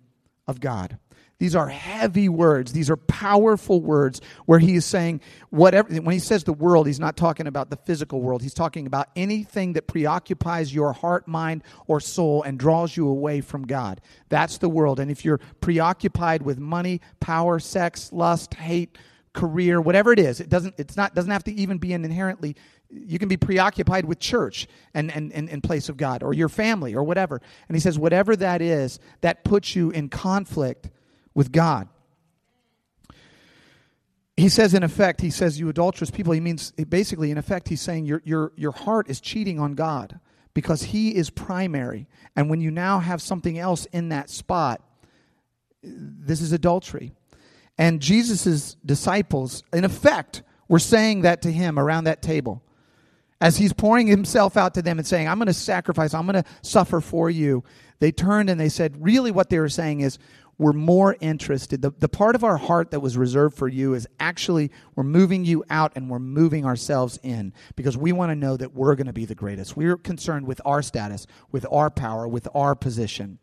of 0.46 0.60
God. 0.60 0.98
These 1.38 1.54
are 1.54 1.68
heavy 1.68 2.28
words. 2.28 2.72
These 2.72 2.90
are 2.90 2.96
powerful 2.96 3.80
words 3.80 4.20
where 4.46 4.58
he 4.58 4.74
is 4.74 4.84
saying 4.84 5.20
whatever 5.50 5.94
when 5.94 6.12
he 6.12 6.18
says 6.18 6.42
the 6.42 6.52
world, 6.52 6.88
he's 6.88 6.98
not 6.98 7.16
talking 7.16 7.46
about 7.46 7.70
the 7.70 7.76
physical 7.76 8.20
world. 8.20 8.42
He's 8.42 8.54
talking 8.54 8.86
about 8.86 9.08
anything 9.14 9.74
that 9.74 9.86
preoccupies 9.86 10.74
your 10.74 10.92
heart, 10.92 11.28
mind, 11.28 11.62
or 11.86 12.00
soul 12.00 12.42
and 12.42 12.58
draws 12.58 12.96
you 12.96 13.06
away 13.06 13.40
from 13.40 13.66
God. 13.66 14.00
That's 14.30 14.58
the 14.58 14.68
world. 14.68 14.98
And 14.98 15.12
if 15.12 15.24
you're 15.24 15.38
preoccupied 15.60 16.42
with 16.42 16.58
money, 16.58 17.00
power, 17.20 17.60
sex, 17.60 18.12
lust, 18.12 18.54
hate, 18.54 18.98
career, 19.32 19.80
whatever 19.80 20.12
it 20.12 20.18
is, 20.18 20.40
it 20.40 20.48
doesn't 20.48 20.74
it's 20.76 20.96
not 20.96 21.14
doesn't 21.14 21.30
have 21.30 21.44
to 21.44 21.52
even 21.52 21.78
be 21.78 21.92
an 21.92 22.04
inherently 22.04 22.56
you 22.90 23.18
can 23.18 23.28
be 23.28 23.36
preoccupied 23.36 24.06
with 24.06 24.18
church 24.18 24.66
and, 24.94 25.12
and, 25.12 25.30
and 25.34 25.50
in 25.50 25.60
place 25.60 25.90
of 25.90 25.98
God 25.98 26.22
or 26.22 26.32
your 26.32 26.48
family 26.48 26.94
or 26.94 27.02
whatever. 27.02 27.40
And 27.68 27.76
he 27.76 27.80
says, 27.80 27.98
whatever 27.98 28.34
that 28.36 28.62
is, 28.62 28.98
that 29.20 29.44
puts 29.44 29.76
you 29.76 29.90
in 29.90 30.08
conflict 30.08 30.88
with 31.38 31.52
God. 31.52 31.88
He 34.36 34.48
says, 34.48 34.74
in 34.74 34.82
effect, 34.82 35.20
he 35.20 35.30
says, 35.30 35.56
you 35.60 35.68
adulterous 35.68 36.10
people. 36.10 36.32
He 36.32 36.40
means, 36.40 36.72
basically, 36.72 37.30
in 37.30 37.38
effect, 37.38 37.68
he's 37.68 37.80
saying 37.80 38.06
your, 38.06 38.20
your, 38.24 38.52
your 38.56 38.72
heart 38.72 39.08
is 39.08 39.20
cheating 39.20 39.60
on 39.60 39.76
God 39.76 40.18
because 40.52 40.82
he 40.82 41.14
is 41.14 41.30
primary. 41.30 42.08
And 42.34 42.50
when 42.50 42.60
you 42.60 42.72
now 42.72 42.98
have 42.98 43.22
something 43.22 43.56
else 43.56 43.86
in 43.92 44.08
that 44.08 44.30
spot, 44.30 44.82
this 45.80 46.40
is 46.40 46.50
adultery. 46.50 47.12
And 47.78 48.02
Jesus' 48.02 48.76
disciples, 48.84 49.62
in 49.72 49.84
effect, 49.84 50.42
were 50.66 50.80
saying 50.80 51.20
that 51.20 51.42
to 51.42 51.52
him 51.52 51.78
around 51.78 52.02
that 52.04 52.20
table 52.20 52.64
as 53.40 53.58
he's 53.58 53.72
pouring 53.72 54.08
himself 54.08 54.56
out 54.56 54.74
to 54.74 54.82
them 54.82 54.98
and 54.98 55.06
saying, 55.06 55.28
I'm 55.28 55.38
going 55.38 55.46
to 55.46 55.54
sacrifice, 55.54 56.14
I'm 56.14 56.26
going 56.26 56.42
to 56.42 56.50
suffer 56.62 57.00
for 57.00 57.30
you, 57.30 57.62
they 58.00 58.10
turned 58.10 58.50
and 58.50 58.58
they 58.58 58.68
said, 58.68 59.00
really 59.00 59.30
what 59.30 59.50
they 59.50 59.60
were 59.60 59.68
saying 59.68 60.00
is, 60.00 60.18
we're 60.58 60.72
more 60.72 61.16
interested. 61.20 61.82
The, 61.82 61.92
the 61.98 62.08
part 62.08 62.34
of 62.34 62.42
our 62.42 62.56
heart 62.56 62.90
that 62.90 63.00
was 63.00 63.16
reserved 63.16 63.56
for 63.56 63.68
you 63.68 63.94
is 63.94 64.08
actually 64.18 64.72
we're 64.96 65.04
moving 65.04 65.44
you 65.44 65.64
out 65.70 65.92
and 65.94 66.10
we're 66.10 66.18
moving 66.18 66.66
ourselves 66.66 67.18
in 67.22 67.54
because 67.76 67.96
we 67.96 68.10
want 68.10 68.30
to 68.30 68.36
know 68.36 68.56
that 68.56 68.74
we're 68.74 68.96
going 68.96 69.06
to 69.06 69.12
be 69.12 69.24
the 69.24 69.36
greatest. 69.36 69.76
We're 69.76 69.96
concerned 69.96 70.46
with 70.46 70.60
our 70.64 70.82
status, 70.82 71.28
with 71.52 71.64
our 71.70 71.90
power, 71.90 72.26
with 72.26 72.48
our 72.54 72.74
position. 72.74 73.38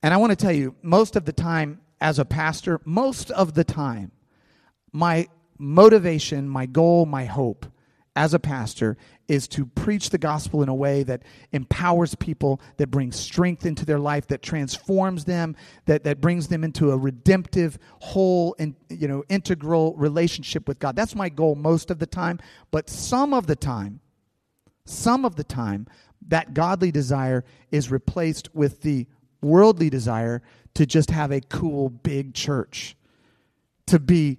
And 0.00 0.14
I 0.14 0.16
want 0.18 0.30
to 0.30 0.36
tell 0.36 0.52
you, 0.52 0.76
most 0.80 1.16
of 1.16 1.24
the 1.24 1.32
time 1.32 1.80
as 2.00 2.20
a 2.20 2.24
pastor, 2.24 2.80
most 2.84 3.32
of 3.32 3.54
the 3.54 3.64
time, 3.64 4.12
my 4.92 5.26
motivation, 5.58 6.48
my 6.48 6.66
goal, 6.66 7.04
my 7.04 7.24
hope 7.24 7.66
as 8.18 8.34
a 8.34 8.38
pastor 8.40 8.96
is 9.28 9.46
to 9.46 9.64
preach 9.64 10.10
the 10.10 10.18
gospel 10.18 10.60
in 10.60 10.68
a 10.68 10.74
way 10.74 11.04
that 11.04 11.22
empowers 11.52 12.16
people, 12.16 12.60
that 12.76 12.90
brings 12.90 13.14
strength 13.14 13.64
into 13.64 13.86
their 13.86 14.00
life, 14.00 14.26
that 14.26 14.42
transforms 14.42 15.24
them, 15.24 15.54
that, 15.86 16.02
that 16.02 16.20
brings 16.20 16.48
them 16.48 16.64
into 16.64 16.90
a 16.90 16.96
redemptive, 16.96 17.78
whole, 18.00 18.56
and 18.58 18.74
you 18.88 19.06
know, 19.06 19.22
integral 19.28 19.94
relationship 19.94 20.66
with 20.66 20.80
God. 20.80 20.96
That's 20.96 21.14
my 21.14 21.28
goal 21.28 21.54
most 21.54 21.92
of 21.92 22.00
the 22.00 22.06
time. 22.06 22.40
But 22.72 22.90
some 22.90 23.32
of 23.32 23.46
the 23.46 23.54
time, 23.54 24.00
some 24.84 25.24
of 25.24 25.36
the 25.36 25.44
time, 25.44 25.86
that 26.26 26.54
godly 26.54 26.90
desire 26.90 27.44
is 27.70 27.88
replaced 27.88 28.52
with 28.52 28.82
the 28.82 29.06
worldly 29.40 29.90
desire 29.90 30.42
to 30.74 30.86
just 30.86 31.12
have 31.12 31.30
a 31.30 31.40
cool 31.40 31.88
big 31.88 32.34
church, 32.34 32.96
to 33.86 34.00
be 34.00 34.38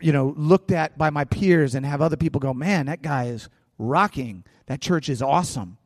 you 0.00 0.12
know, 0.12 0.34
looked 0.36 0.70
at 0.70 0.96
by 0.98 1.10
my 1.10 1.24
peers 1.24 1.74
and 1.74 1.84
have 1.86 2.02
other 2.02 2.16
people 2.16 2.40
go, 2.40 2.54
man, 2.54 2.86
that 2.86 3.02
guy 3.02 3.26
is 3.26 3.48
rocking. 3.78 4.44
That 4.66 4.80
church 4.80 5.08
is 5.08 5.22
awesome. 5.22 5.78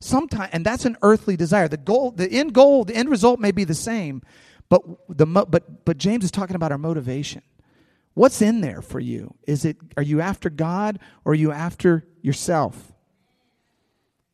Sometimes, 0.00 0.50
and 0.52 0.64
that's 0.64 0.84
an 0.84 0.96
earthly 1.02 1.36
desire. 1.36 1.68
The 1.68 1.76
goal, 1.76 2.12
the 2.12 2.30
end 2.30 2.52
goal, 2.52 2.84
the 2.84 2.94
end 2.94 3.08
result 3.08 3.40
may 3.40 3.50
be 3.50 3.64
the 3.64 3.74
same, 3.74 4.22
but 4.68 4.82
the 5.08 5.26
but 5.26 5.84
but 5.84 5.98
James 5.98 6.24
is 6.24 6.30
talking 6.30 6.56
about 6.56 6.72
our 6.72 6.78
motivation. 6.78 7.42
What's 8.14 8.42
in 8.42 8.60
there 8.60 8.82
for 8.82 9.00
you? 9.00 9.34
Is 9.46 9.64
it 9.64 9.76
are 9.96 10.02
you 10.02 10.20
after 10.20 10.50
God 10.50 10.98
or 11.24 11.32
are 11.32 11.36
you 11.36 11.52
after 11.52 12.06
yourself? 12.22 12.92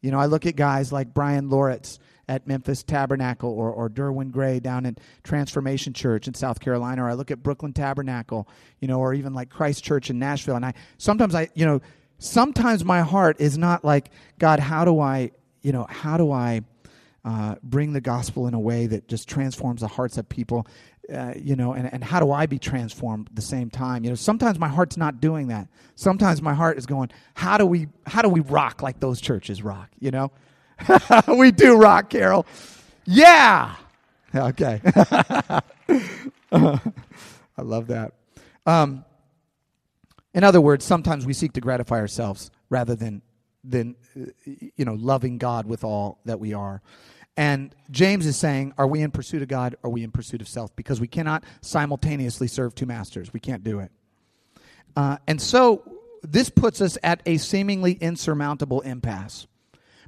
You 0.02 0.10
know, 0.10 0.18
I 0.18 0.26
look 0.26 0.44
at 0.44 0.54
guys 0.54 0.92
like 0.92 1.14
Bryan 1.14 1.48
Loritts 1.48 1.98
at 2.28 2.46
Memphis 2.46 2.82
Tabernacle 2.82 3.50
or, 3.50 3.70
or 3.70 3.88
Derwin 3.88 4.30
Gray 4.30 4.60
down 4.60 4.86
at 4.86 4.98
Transformation 5.22 5.92
Church 5.92 6.26
in 6.26 6.34
South 6.34 6.60
Carolina, 6.60 7.04
or 7.04 7.10
I 7.10 7.14
look 7.14 7.30
at 7.30 7.42
Brooklyn 7.42 7.72
Tabernacle, 7.72 8.48
you 8.80 8.88
know, 8.88 9.00
or 9.00 9.14
even 9.14 9.34
like 9.34 9.50
Christ 9.50 9.84
Church 9.84 10.10
in 10.10 10.18
Nashville. 10.18 10.56
And 10.56 10.64
I 10.64 10.74
sometimes 10.98 11.34
I, 11.34 11.48
you 11.54 11.66
know, 11.66 11.80
sometimes 12.18 12.84
my 12.84 13.02
heart 13.02 13.36
is 13.40 13.58
not 13.58 13.84
like, 13.84 14.10
God, 14.38 14.60
how 14.60 14.84
do 14.84 15.00
I, 15.00 15.32
you 15.62 15.72
know, 15.72 15.86
how 15.88 16.16
do 16.16 16.32
I 16.32 16.62
uh, 17.24 17.56
bring 17.62 17.92
the 17.92 18.00
gospel 18.00 18.46
in 18.46 18.54
a 18.54 18.60
way 18.60 18.86
that 18.86 19.08
just 19.08 19.28
transforms 19.28 19.80
the 19.80 19.88
hearts 19.88 20.18
of 20.18 20.28
people? 20.28 20.66
Uh, 21.12 21.34
you 21.36 21.54
know, 21.54 21.74
and, 21.74 21.92
and 21.92 22.02
how 22.02 22.18
do 22.18 22.32
I 22.32 22.46
be 22.46 22.58
transformed 22.58 23.28
at 23.28 23.36
the 23.36 23.42
same 23.42 23.68
time? 23.68 24.04
You 24.04 24.10
know, 24.10 24.16
sometimes 24.16 24.58
my 24.58 24.68
heart's 24.68 24.96
not 24.96 25.20
doing 25.20 25.48
that. 25.48 25.68
Sometimes 25.96 26.40
my 26.40 26.54
heart 26.54 26.78
is 26.78 26.86
going, 26.86 27.10
how 27.34 27.58
do 27.58 27.66
we, 27.66 27.88
how 28.06 28.22
do 28.22 28.30
we 28.30 28.40
rock 28.40 28.82
like 28.82 29.00
those 29.00 29.20
churches 29.20 29.62
rock? 29.62 29.90
You 29.98 30.12
know, 30.12 30.32
we 31.28 31.50
do 31.50 31.76
rock, 31.76 32.10
Carol. 32.10 32.46
Yeah. 33.04 33.74
Okay. 34.34 34.80
I 36.52 36.80
love 37.58 37.88
that. 37.88 38.14
Um, 38.66 39.04
in 40.32 40.42
other 40.42 40.60
words, 40.60 40.84
sometimes 40.84 41.24
we 41.24 41.32
seek 41.32 41.52
to 41.52 41.60
gratify 41.60 41.98
ourselves 41.98 42.50
rather 42.70 42.94
than 42.94 43.22
than 43.62 43.96
you 44.44 44.84
know 44.84 44.94
loving 44.94 45.38
God 45.38 45.66
with 45.66 45.84
all 45.84 46.18
that 46.24 46.40
we 46.40 46.52
are. 46.52 46.82
And 47.36 47.74
James 47.90 48.26
is 48.26 48.36
saying, 48.36 48.74
are 48.78 48.86
we 48.86 49.00
in 49.00 49.10
pursuit 49.10 49.42
of 49.42 49.48
God? 49.48 49.74
Or 49.82 49.88
are 49.88 49.92
we 49.92 50.04
in 50.04 50.12
pursuit 50.12 50.40
of 50.40 50.46
self? 50.46 50.74
Because 50.76 51.00
we 51.00 51.08
cannot 51.08 51.42
simultaneously 51.62 52.46
serve 52.46 52.74
two 52.74 52.86
masters. 52.86 53.32
We 53.32 53.40
can't 53.40 53.64
do 53.64 53.80
it. 53.80 53.90
Uh, 54.96 55.16
and 55.26 55.42
so 55.42 55.82
this 56.22 56.48
puts 56.48 56.80
us 56.80 56.96
at 57.02 57.20
a 57.26 57.38
seemingly 57.38 57.92
insurmountable 57.94 58.82
impasse. 58.82 59.48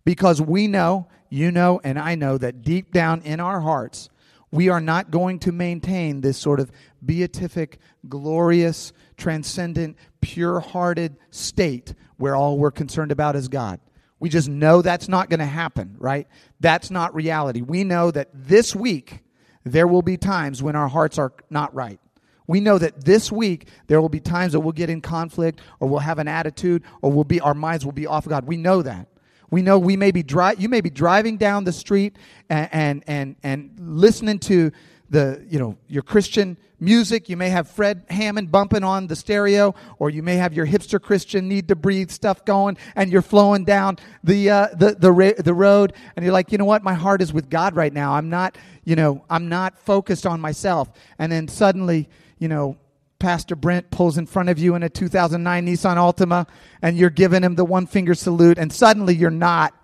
Because 0.06 0.40
we 0.40 0.68
know, 0.68 1.08
you 1.28 1.50
know, 1.50 1.80
and 1.82 1.98
I 1.98 2.14
know 2.14 2.38
that 2.38 2.62
deep 2.62 2.92
down 2.92 3.22
in 3.22 3.40
our 3.40 3.60
hearts, 3.60 4.08
we 4.52 4.68
are 4.68 4.80
not 4.80 5.10
going 5.10 5.40
to 5.40 5.52
maintain 5.52 6.20
this 6.20 6.38
sort 6.38 6.60
of 6.60 6.70
beatific, 7.04 7.80
glorious, 8.08 8.92
transcendent, 9.16 9.96
pure 10.20 10.60
hearted 10.60 11.16
state 11.30 11.92
where 12.18 12.36
all 12.36 12.56
we're 12.56 12.70
concerned 12.70 13.10
about 13.10 13.34
is 13.34 13.48
God. 13.48 13.80
We 14.20 14.28
just 14.28 14.48
know 14.48 14.80
that's 14.80 15.08
not 15.08 15.28
going 15.28 15.40
to 15.40 15.44
happen, 15.44 15.96
right? 15.98 16.28
That's 16.60 16.88
not 16.88 17.12
reality. 17.12 17.60
We 17.60 17.82
know 17.82 18.12
that 18.12 18.28
this 18.32 18.76
week 18.76 19.24
there 19.64 19.88
will 19.88 20.02
be 20.02 20.16
times 20.16 20.62
when 20.62 20.76
our 20.76 20.88
hearts 20.88 21.18
are 21.18 21.32
not 21.50 21.74
right. 21.74 21.98
We 22.46 22.60
know 22.60 22.78
that 22.78 23.04
this 23.04 23.32
week 23.32 23.66
there 23.88 24.00
will 24.00 24.08
be 24.08 24.20
times 24.20 24.52
that 24.52 24.60
we'll 24.60 24.70
get 24.70 24.88
in 24.88 25.00
conflict 25.00 25.60
or 25.80 25.88
we'll 25.88 25.98
have 25.98 26.20
an 26.20 26.28
attitude 26.28 26.84
or 27.02 27.10
we'll 27.10 27.24
be 27.24 27.40
our 27.40 27.54
minds 27.54 27.84
will 27.84 27.90
be 27.90 28.06
off 28.06 28.28
God. 28.28 28.46
We 28.46 28.56
know 28.56 28.82
that. 28.82 29.08
We 29.56 29.62
know 29.62 29.78
we 29.78 29.96
may 29.96 30.10
be 30.10 30.22
dri- 30.22 30.56
you 30.58 30.68
may 30.68 30.82
be 30.82 30.90
driving 30.90 31.38
down 31.38 31.64
the 31.64 31.72
street 31.72 32.18
and, 32.50 32.68
and, 32.72 33.04
and, 33.06 33.36
and 33.42 33.70
listening 33.80 34.38
to 34.40 34.70
the, 35.08 35.42
you 35.48 35.58
know, 35.58 35.78
your 35.88 36.02
Christian 36.02 36.58
music. 36.78 37.30
You 37.30 37.38
may 37.38 37.48
have 37.48 37.66
Fred 37.70 38.04
Hammond 38.10 38.52
bumping 38.52 38.84
on 38.84 39.06
the 39.06 39.16
stereo, 39.16 39.74
or 39.98 40.10
you 40.10 40.22
may 40.22 40.36
have 40.36 40.52
your 40.52 40.66
hipster 40.66 41.00
Christian 41.00 41.48
Needtobreathe 41.48 42.10
stuff 42.10 42.44
going, 42.44 42.76
and 42.96 43.10
you're 43.10 43.22
flowing 43.22 43.64
down 43.64 43.96
the, 44.22 44.50
uh, 44.50 44.66
the, 44.74 44.94
the, 44.94 45.10
ra- 45.10 45.38
the 45.38 45.54
road, 45.54 45.94
and 46.16 46.22
you're 46.22 46.34
like, 46.34 46.52
you 46.52 46.58
know 46.58 46.66
what? 46.66 46.82
My 46.82 46.92
heart 46.92 47.22
is 47.22 47.32
with 47.32 47.48
God 47.48 47.74
right 47.74 47.94
now. 47.94 48.12
I'm 48.12 48.28
not, 48.28 48.58
you 48.84 48.94
know, 48.94 49.24
I'm 49.30 49.48
not 49.48 49.78
focused 49.78 50.26
on 50.26 50.38
myself. 50.38 50.90
And 51.18 51.32
then 51.32 51.48
suddenly, 51.48 52.10
you 52.38 52.48
know, 52.48 52.76
Pastor 53.18 53.56
Brent 53.56 53.90
pulls 53.90 54.18
in 54.18 54.26
front 54.26 54.48
of 54.48 54.58
you 54.58 54.74
in 54.74 54.82
a 54.82 54.88
2009 54.88 55.66
Nissan 55.66 55.96
Altima 55.96 56.46
and 56.82 56.96
you're 56.96 57.10
giving 57.10 57.42
him 57.42 57.54
the 57.54 57.64
one 57.64 57.86
finger 57.86 58.14
salute 58.14 58.58
and 58.58 58.72
suddenly 58.72 59.14
you're 59.14 59.30
not 59.30 59.74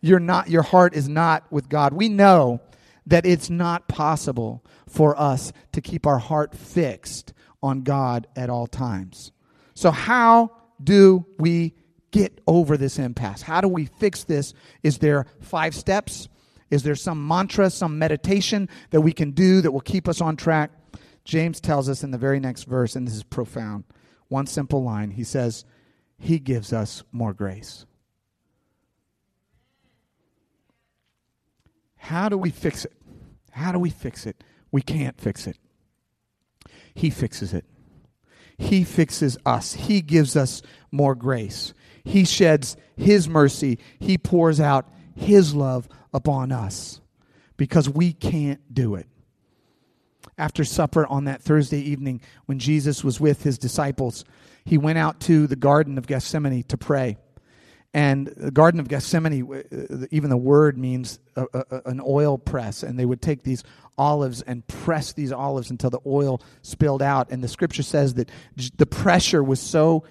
you're 0.00 0.20
not 0.20 0.48
your 0.48 0.62
heart 0.62 0.94
is 0.94 1.08
not 1.08 1.50
with 1.50 1.68
God. 1.68 1.92
We 1.92 2.08
know 2.08 2.60
that 3.06 3.26
it's 3.26 3.50
not 3.50 3.88
possible 3.88 4.64
for 4.88 5.18
us 5.18 5.52
to 5.72 5.80
keep 5.80 6.06
our 6.06 6.18
heart 6.18 6.54
fixed 6.54 7.32
on 7.62 7.82
God 7.82 8.26
at 8.36 8.50
all 8.50 8.66
times. 8.66 9.32
So 9.74 9.90
how 9.90 10.52
do 10.82 11.26
we 11.38 11.74
get 12.10 12.40
over 12.46 12.76
this 12.76 12.98
impasse? 12.98 13.42
How 13.42 13.60
do 13.60 13.68
we 13.68 13.86
fix 13.86 14.24
this? 14.24 14.54
Is 14.82 14.98
there 14.98 15.26
five 15.40 15.74
steps? 15.74 16.28
Is 16.70 16.82
there 16.82 16.94
some 16.94 17.26
mantra, 17.26 17.70
some 17.70 17.98
meditation 17.98 18.68
that 18.90 19.00
we 19.00 19.12
can 19.12 19.32
do 19.32 19.60
that 19.62 19.72
will 19.72 19.80
keep 19.80 20.08
us 20.08 20.20
on 20.20 20.36
track? 20.36 20.70
James 21.28 21.60
tells 21.60 21.90
us 21.90 22.02
in 22.02 22.10
the 22.10 22.16
very 22.16 22.40
next 22.40 22.64
verse, 22.64 22.96
and 22.96 23.06
this 23.06 23.14
is 23.14 23.22
profound, 23.22 23.84
one 24.28 24.46
simple 24.46 24.82
line. 24.82 25.10
He 25.10 25.24
says, 25.24 25.66
He 26.16 26.38
gives 26.38 26.72
us 26.72 27.04
more 27.12 27.34
grace. 27.34 27.84
How 31.98 32.30
do 32.30 32.38
we 32.38 32.48
fix 32.48 32.86
it? 32.86 32.94
How 33.50 33.72
do 33.72 33.78
we 33.78 33.90
fix 33.90 34.24
it? 34.24 34.42
We 34.72 34.80
can't 34.80 35.20
fix 35.20 35.46
it. 35.46 35.58
He 36.94 37.10
fixes 37.10 37.52
it. 37.52 37.66
He 38.56 38.82
fixes 38.82 39.36
us. 39.44 39.74
He 39.74 40.00
gives 40.00 40.34
us 40.34 40.62
more 40.90 41.14
grace. 41.14 41.74
He 42.04 42.24
sheds 42.24 42.74
His 42.96 43.28
mercy. 43.28 43.78
He 43.98 44.16
pours 44.16 44.60
out 44.60 44.88
His 45.14 45.54
love 45.54 45.90
upon 46.14 46.52
us 46.52 47.02
because 47.58 47.86
we 47.86 48.14
can't 48.14 48.72
do 48.72 48.94
it 48.94 49.08
after 50.38 50.64
supper 50.64 51.06
on 51.06 51.24
that 51.24 51.42
Thursday 51.42 51.80
evening 51.80 52.20
when 52.46 52.58
Jesus 52.58 53.04
was 53.04 53.20
with 53.20 53.42
his 53.42 53.58
disciples, 53.58 54.24
he 54.64 54.78
went 54.78 54.98
out 54.98 55.20
to 55.20 55.46
the 55.46 55.56
Garden 55.56 55.98
of 55.98 56.06
Gethsemane 56.06 56.62
to 56.64 56.76
pray. 56.76 57.16
And 57.94 58.26
the 58.26 58.50
Garden 58.50 58.80
of 58.80 58.88
Gethsemane, 58.88 59.50
uh, 59.50 60.06
even 60.10 60.30
the 60.30 60.36
word 60.36 60.76
means 60.76 61.18
a, 61.36 61.46
a, 61.54 61.82
an 61.86 62.00
oil 62.04 62.36
press. 62.36 62.82
And 62.82 62.98
they 62.98 63.06
would 63.06 63.22
take 63.22 63.42
these 63.42 63.64
olives 63.96 64.42
and 64.42 64.66
press 64.66 65.12
these 65.12 65.32
olives 65.32 65.70
until 65.70 65.90
the 65.90 66.00
oil 66.06 66.40
spilled 66.62 67.02
out. 67.02 67.30
And 67.30 67.42
the 67.42 67.48
scripture 67.48 67.82
says 67.82 68.14
that 68.14 68.30
the 68.76 68.86
pressure 68.86 69.42
was 69.42 69.58
so 69.58 70.04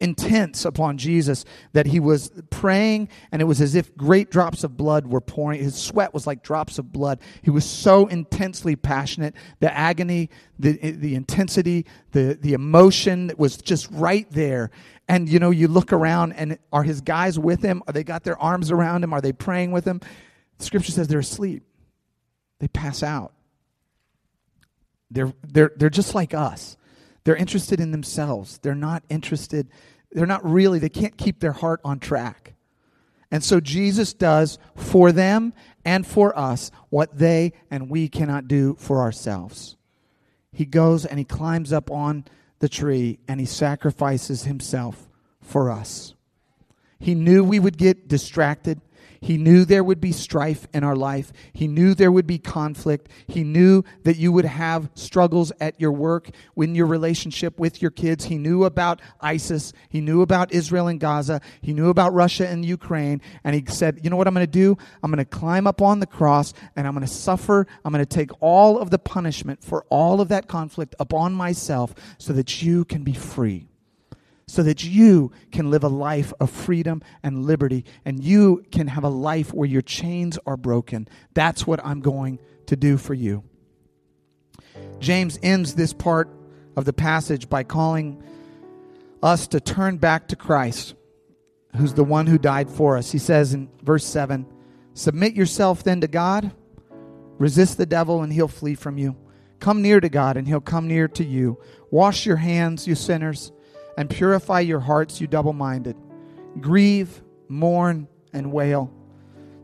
intense 0.00 0.64
upon 0.64 0.96
Jesus 0.96 1.44
that 1.72 1.86
he 1.86 1.98
was 1.98 2.30
praying 2.50 3.08
and 3.32 3.42
it 3.42 3.46
was 3.46 3.60
as 3.60 3.74
if 3.74 3.96
great 3.96 4.30
drops 4.30 4.62
of 4.62 4.76
blood 4.76 5.06
were 5.06 5.20
pouring. 5.20 5.60
His 5.62 5.74
sweat 5.74 6.14
was 6.14 6.26
like 6.26 6.42
drops 6.42 6.78
of 6.78 6.92
blood. 6.92 7.20
He 7.42 7.50
was 7.50 7.64
so 7.64 8.06
intensely 8.06 8.76
passionate. 8.76 9.34
The 9.60 9.76
agony, 9.76 10.30
the, 10.58 10.72
the 10.72 11.14
intensity, 11.14 11.86
the, 12.12 12.38
the 12.40 12.52
emotion 12.52 13.32
was 13.36 13.56
just 13.56 13.88
right 13.90 14.30
there. 14.30 14.70
And 15.08 15.28
you 15.28 15.38
know, 15.38 15.50
you 15.50 15.68
look 15.68 15.92
around 15.92 16.32
and 16.34 16.58
are 16.72 16.84
his 16.84 17.00
guys 17.00 17.38
with 17.38 17.62
him? 17.62 17.82
Are 17.86 17.92
they 17.92 18.04
got 18.04 18.24
their 18.24 18.38
arms 18.38 18.70
around 18.70 19.02
him? 19.02 19.12
Are 19.12 19.20
they 19.20 19.32
praying 19.32 19.72
with 19.72 19.84
him? 19.84 20.00
The 20.58 20.64
scripture 20.64 20.92
says 20.92 21.08
they're 21.08 21.18
asleep. 21.18 21.64
They 22.60 22.68
pass 22.68 23.02
out. 23.02 23.32
They're, 25.10 25.32
they're, 25.46 25.72
they're 25.74 25.90
just 25.90 26.14
like 26.14 26.34
us. 26.34 26.76
They're 27.28 27.36
interested 27.36 27.78
in 27.78 27.90
themselves. 27.90 28.56
They're 28.56 28.74
not 28.74 29.02
interested, 29.10 29.68
they're 30.10 30.24
not 30.24 30.50
really, 30.50 30.78
they 30.78 30.88
can't 30.88 31.18
keep 31.18 31.40
their 31.40 31.52
heart 31.52 31.78
on 31.84 31.98
track. 31.98 32.54
And 33.30 33.44
so 33.44 33.60
Jesus 33.60 34.14
does 34.14 34.58
for 34.74 35.12
them 35.12 35.52
and 35.84 36.06
for 36.06 36.34
us 36.38 36.70
what 36.88 37.18
they 37.18 37.52
and 37.70 37.90
we 37.90 38.08
cannot 38.08 38.48
do 38.48 38.76
for 38.78 39.02
ourselves. 39.02 39.76
He 40.52 40.64
goes 40.64 41.04
and 41.04 41.18
he 41.18 41.24
climbs 41.26 41.70
up 41.70 41.90
on 41.90 42.24
the 42.60 42.68
tree 42.70 43.18
and 43.28 43.40
he 43.40 43.44
sacrifices 43.44 44.44
himself 44.44 45.10
for 45.42 45.70
us. 45.70 46.14
He 46.98 47.14
knew 47.14 47.44
we 47.44 47.60
would 47.60 47.76
get 47.76 48.08
distracted. 48.08 48.80
He 49.20 49.36
knew 49.36 49.64
there 49.64 49.84
would 49.84 50.00
be 50.00 50.12
strife 50.12 50.66
in 50.72 50.84
our 50.84 50.96
life. 50.96 51.32
He 51.52 51.66
knew 51.66 51.94
there 51.94 52.12
would 52.12 52.26
be 52.26 52.38
conflict. 52.38 53.08
He 53.26 53.44
knew 53.44 53.82
that 54.04 54.16
you 54.16 54.32
would 54.32 54.44
have 54.44 54.90
struggles 54.94 55.52
at 55.60 55.80
your 55.80 55.92
work, 55.92 56.30
in 56.56 56.74
your 56.74 56.86
relationship 56.86 57.58
with 57.58 57.82
your 57.82 57.90
kids. 57.90 58.24
He 58.24 58.38
knew 58.38 58.64
about 58.64 59.00
ISIS. 59.20 59.72
He 59.88 60.00
knew 60.00 60.22
about 60.22 60.52
Israel 60.52 60.88
and 60.88 61.00
Gaza. 61.00 61.40
He 61.60 61.72
knew 61.72 61.88
about 61.88 62.12
Russia 62.12 62.48
and 62.48 62.64
Ukraine. 62.64 63.20
And 63.44 63.54
he 63.54 63.64
said, 63.66 64.00
You 64.02 64.10
know 64.10 64.16
what 64.16 64.26
I'm 64.26 64.34
going 64.34 64.46
to 64.46 64.52
do? 64.52 64.76
I'm 65.02 65.10
going 65.10 65.24
to 65.24 65.24
climb 65.24 65.66
up 65.66 65.82
on 65.82 66.00
the 66.00 66.06
cross 66.06 66.54
and 66.76 66.86
I'm 66.86 66.94
going 66.94 67.06
to 67.06 67.12
suffer. 67.12 67.66
I'm 67.84 67.92
going 67.92 68.04
to 68.04 68.16
take 68.16 68.30
all 68.40 68.78
of 68.78 68.90
the 68.90 68.98
punishment 68.98 69.62
for 69.62 69.84
all 69.88 70.20
of 70.20 70.28
that 70.28 70.48
conflict 70.48 70.94
upon 71.00 71.34
myself 71.34 71.94
so 72.18 72.32
that 72.32 72.62
you 72.62 72.84
can 72.84 73.02
be 73.02 73.12
free 73.12 73.67
so 74.48 74.62
that 74.62 74.82
you 74.82 75.30
can 75.52 75.70
live 75.70 75.84
a 75.84 75.88
life 75.88 76.32
of 76.40 76.50
freedom 76.50 77.02
and 77.22 77.44
liberty 77.44 77.84
and 78.04 78.24
you 78.24 78.64
can 78.72 78.88
have 78.88 79.04
a 79.04 79.08
life 79.08 79.52
where 79.52 79.68
your 79.68 79.82
chains 79.82 80.38
are 80.46 80.56
broken. 80.56 81.06
That's 81.34 81.66
what 81.66 81.84
I'm 81.84 82.00
going 82.00 82.40
to 82.66 82.74
do 82.74 82.96
for 82.96 83.12
you. 83.12 83.44
James 85.00 85.38
ends 85.42 85.74
this 85.74 85.92
part 85.92 86.30
of 86.76 86.86
the 86.86 86.94
passage 86.94 87.50
by 87.50 87.62
calling 87.62 88.22
us 89.22 89.46
to 89.48 89.60
turn 89.60 89.98
back 89.98 90.28
to 90.28 90.36
Christ, 90.36 90.94
who's 91.76 91.92
the 91.92 92.04
one 92.04 92.26
who 92.26 92.38
died 92.38 92.70
for 92.70 92.96
us. 92.96 93.12
He 93.12 93.18
says 93.18 93.52
in 93.52 93.68
verse 93.82 94.04
7 94.04 94.46
Submit 94.94 95.34
yourself 95.34 95.84
then 95.84 96.00
to 96.00 96.08
God, 96.08 96.52
resist 97.36 97.76
the 97.76 97.86
devil, 97.86 98.22
and 98.22 98.32
he'll 98.32 98.48
flee 98.48 98.74
from 98.74 98.96
you. 98.96 99.16
Come 99.60 99.82
near 99.82 100.00
to 100.00 100.08
God, 100.08 100.36
and 100.36 100.48
he'll 100.48 100.60
come 100.60 100.88
near 100.88 101.06
to 101.08 101.24
you. 101.24 101.60
Wash 101.90 102.24
your 102.24 102.36
hands, 102.36 102.86
you 102.86 102.94
sinners 102.94 103.52
and 103.98 104.08
purify 104.08 104.60
your 104.60 104.78
hearts, 104.78 105.20
you 105.20 105.26
double 105.26 105.52
minded. 105.52 105.96
Grieve, 106.60 107.20
mourn, 107.48 108.06
and 108.32 108.52
wail. 108.52 108.92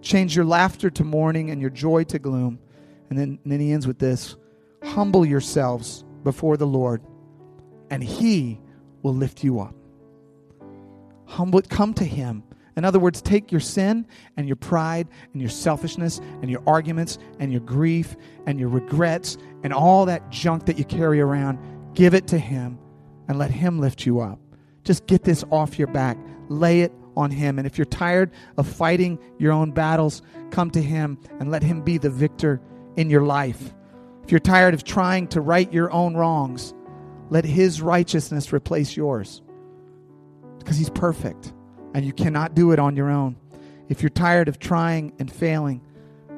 Change 0.02 0.34
your 0.34 0.44
laughter 0.44 0.90
to 0.90 1.04
mourning 1.04 1.52
and 1.52 1.60
your 1.60 1.70
joy 1.70 2.02
to 2.02 2.18
gloom. 2.18 2.58
And 3.08 3.18
then, 3.18 3.38
and 3.44 3.52
then 3.52 3.60
he 3.60 3.70
ends 3.70 3.86
with 3.86 4.00
this 4.00 4.34
Humble 4.82 5.24
yourselves 5.24 6.04
before 6.24 6.56
the 6.56 6.66
Lord, 6.66 7.00
and 7.90 8.02
he 8.02 8.60
will 9.02 9.14
lift 9.14 9.44
you 9.44 9.60
up. 9.60 9.76
Humble, 11.26 11.62
come 11.62 11.94
to 11.94 12.04
him. 12.04 12.42
In 12.76 12.84
other 12.84 12.98
words, 12.98 13.22
take 13.22 13.52
your 13.52 13.60
sin 13.60 14.04
and 14.36 14.48
your 14.48 14.56
pride 14.56 15.06
and 15.32 15.40
your 15.40 15.50
selfishness 15.50 16.18
and 16.42 16.50
your 16.50 16.62
arguments 16.66 17.18
and 17.38 17.52
your 17.52 17.60
grief 17.60 18.16
and 18.46 18.58
your 18.58 18.68
regrets 18.68 19.36
and 19.62 19.72
all 19.72 20.06
that 20.06 20.28
junk 20.30 20.66
that 20.66 20.76
you 20.76 20.84
carry 20.84 21.20
around, 21.20 21.56
give 21.94 22.14
it 22.14 22.26
to 22.26 22.38
him 22.38 22.80
and 23.28 23.38
let 23.38 23.50
him 23.50 23.78
lift 23.80 24.06
you 24.06 24.20
up. 24.20 24.38
Just 24.84 25.06
get 25.06 25.24
this 25.24 25.44
off 25.50 25.78
your 25.78 25.88
back. 25.88 26.18
Lay 26.48 26.82
it 26.82 26.92
on 27.16 27.30
Him. 27.30 27.58
And 27.58 27.66
if 27.66 27.78
you're 27.78 27.84
tired 27.84 28.30
of 28.56 28.66
fighting 28.68 29.18
your 29.38 29.52
own 29.52 29.72
battles, 29.72 30.22
come 30.50 30.70
to 30.72 30.82
Him 30.82 31.18
and 31.40 31.50
let 31.50 31.62
Him 31.62 31.82
be 31.82 31.98
the 31.98 32.10
victor 32.10 32.60
in 32.96 33.10
your 33.10 33.22
life. 33.22 33.74
If 34.22 34.30
you're 34.30 34.40
tired 34.40 34.74
of 34.74 34.84
trying 34.84 35.28
to 35.28 35.40
right 35.40 35.70
your 35.72 35.90
own 35.92 36.14
wrongs, 36.14 36.74
let 37.30 37.44
His 37.44 37.80
righteousness 37.80 38.52
replace 38.52 38.96
yours. 38.96 39.42
Because 40.58 40.76
He's 40.76 40.90
perfect 40.90 41.52
and 41.94 42.04
you 42.04 42.12
cannot 42.12 42.54
do 42.54 42.72
it 42.72 42.78
on 42.78 42.96
your 42.96 43.10
own. 43.10 43.36
If 43.88 44.02
you're 44.02 44.10
tired 44.10 44.48
of 44.48 44.58
trying 44.58 45.12
and 45.18 45.30
failing, 45.30 45.82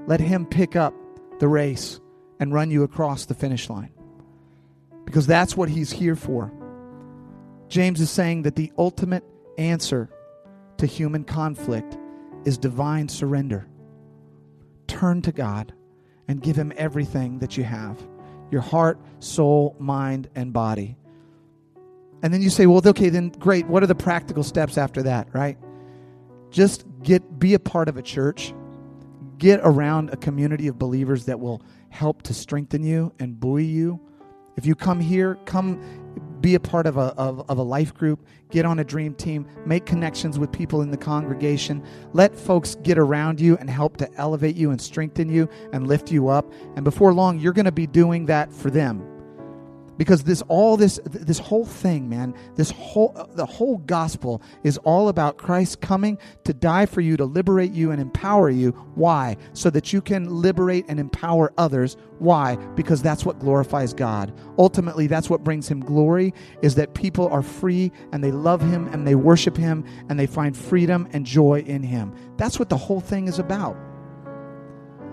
let 0.07 0.21
Him 0.21 0.47
pick 0.47 0.77
up 0.77 0.95
the 1.39 1.49
race 1.49 2.01
and 2.39 2.53
run 2.53 2.71
you 2.71 2.83
across 2.83 3.27
the 3.27 3.35
finish 3.35 3.71
line. 3.71 3.93
Because 5.05 5.27
that's 5.27 5.57
what 5.57 5.69
He's 5.69 5.91
here 5.91 6.17
for. 6.17 6.53
James 7.69 8.01
is 8.01 8.11
saying 8.11 8.43
that 8.43 8.57
the 8.57 8.73
ultimate 8.79 9.25
answer 9.59 10.09
to 10.79 10.87
human 10.87 11.25
conflict 11.25 11.97
is 12.45 12.59
divine 12.59 13.09
surrender. 13.09 13.67
Turn 14.87 15.23
to 15.23 15.33
God 15.33 15.73
and 16.29 16.43
give 16.43 16.57
Him 16.57 16.73
everything 16.77 17.39
that 17.41 17.57
you 17.57 17.65
have 17.65 18.01
your 18.49 18.61
heart, 18.61 18.97
soul, 19.19 19.75
mind, 19.81 20.29
and 20.37 20.53
body. 20.53 20.97
And 22.23 22.33
then 22.33 22.41
you 22.41 22.49
say, 22.49 22.67
well, 22.67 22.81
okay, 22.87 23.09
then 23.09 23.31
great. 23.31 23.67
What 23.67 23.83
are 23.83 23.89
the 23.89 23.95
practical 23.95 24.45
steps 24.45 24.79
after 24.79 25.03
that, 25.03 25.29
right? 25.35 25.59
Just 26.51 26.85
get 27.03 27.39
be 27.41 27.55
a 27.55 27.59
part 27.59 27.89
of 27.89 27.97
a 27.97 28.03
church. 28.03 28.55
Get 29.39 29.61
around 29.65 30.11
a 30.11 30.17
community 30.17 30.69
of 30.69 30.79
believers 30.79 31.25
that 31.27 31.41
will 31.41 31.61
help 31.91 32.23
to 32.23 32.35
strengthen 32.35 32.83
you 32.83 33.13
and 33.19 33.39
buoy 33.39 33.65
you. 33.65 34.01
If 34.57 34.65
you 34.65 34.75
come 34.75 35.01
here, 35.01 35.37
come 35.45 35.81
be 36.41 36.55
a 36.55 36.61
part 36.61 36.87
of 36.87 36.97
a, 36.97 37.15
of, 37.17 37.49
of, 37.49 37.59
a 37.59 37.63
life 37.63 37.95
group, 37.95 38.27
get 38.51 38.65
on 38.65 38.79
a 38.79 38.85
dream 38.85 39.15
team, 39.15 39.47
make 39.65 39.87
connections 39.87 40.39
with 40.39 40.53
people 40.53 40.83
in 40.83 40.91
the 40.91 40.97
congregation. 40.97 41.83
Let 42.13 42.35
folks 42.35 42.75
get 42.77 42.99
around 42.99 43.41
you 43.41 43.57
and 43.57 43.71
help 43.71 43.97
to 43.99 44.13
elevate 44.17 44.57
you 44.57 44.71
and 44.71 44.81
strengthen 44.81 45.29
you 45.29 45.49
and 45.73 45.87
lift 45.87 46.13
you 46.13 46.29
up. 46.29 46.53
And 46.77 46.85
before 46.85 47.13
long, 47.13 47.39
you're 47.39 47.53
going 47.53 47.65
to 47.65 47.73
be 47.73 47.87
doing 47.87 48.27
that 48.27 48.53
for 48.53 48.71
them 48.71 49.16
because 49.97 50.25
this 50.25 50.43
all 50.49 50.77
this 50.77 51.01
this 51.05 51.39
whole 51.39 51.65
thing 51.65 52.09
man 52.09 52.35
this 52.55 52.71
whole 52.71 53.13
uh, 53.17 53.27
the 53.35 53.47
whole 53.47 53.79
gospel 53.79 54.43
is 54.63 54.79
all 54.79 55.09
about 55.09 55.37
christ 55.37 55.81
coming 55.81 56.19
to 56.45 56.53
die 56.55 56.87
for 56.87 57.01
you 57.01 57.17
to 57.17 57.25
liberate 57.25 57.73
you 57.73 57.91
and 57.91 58.01
empower 58.01 58.51
you. 58.51 58.71
Why? 58.95 59.37
So 59.53 59.71
that 59.71 59.93
you 59.93 60.01
can 60.01 60.29
liberate 60.29 60.85
and 60.89 60.99
empower 60.99 61.53
others. 61.59 61.97
Why? 62.19 62.57
Because 62.75 63.03
that's 63.03 63.25
what 63.25 63.39
glorifies 63.39 63.93
god. 63.93 64.33
Ultimately 64.59 65.07
that's 65.07 65.31
what 65.31 65.45
brings 65.45 65.69
him 65.69 65.81
glory 65.81 66.33
is 66.63 66.75
that 66.77 66.95
people 66.95 67.29
are 67.29 67.43
free 67.43 67.93
and 68.13 68.23
they 68.23 68.33
love 68.33 68.61
him 68.61 68.89
and 68.89 69.07
they 69.07 69.15
worship 69.15 69.57
him 69.57 69.85
and 70.09 70.19
they 70.19 70.27
find 70.27 70.57
freedom 70.57 71.09
and 71.13 71.27
joy 71.27 71.61
in 71.67 71.83
him. 71.83 72.15
That's 72.37 72.59
what 72.59 72.69
the 72.69 72.77
whole 72.77 73.01
thing 73.01 73.29
is 73.29 73.39
about. 73.39 73.77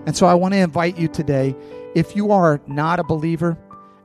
And 0.06 0.14
so 0.14 0.26
i 0.26 0.34
want 0.34 0.52
to 0.52 0.58
invite 0.58 0.98
you 0.98 1.08
today 1.08 1.56
if 1.94 2.14
you 2.14 2.30
are 2.30 2.60
not 2.66 2.98
a 3.00 3.04
believer 3.04 3.56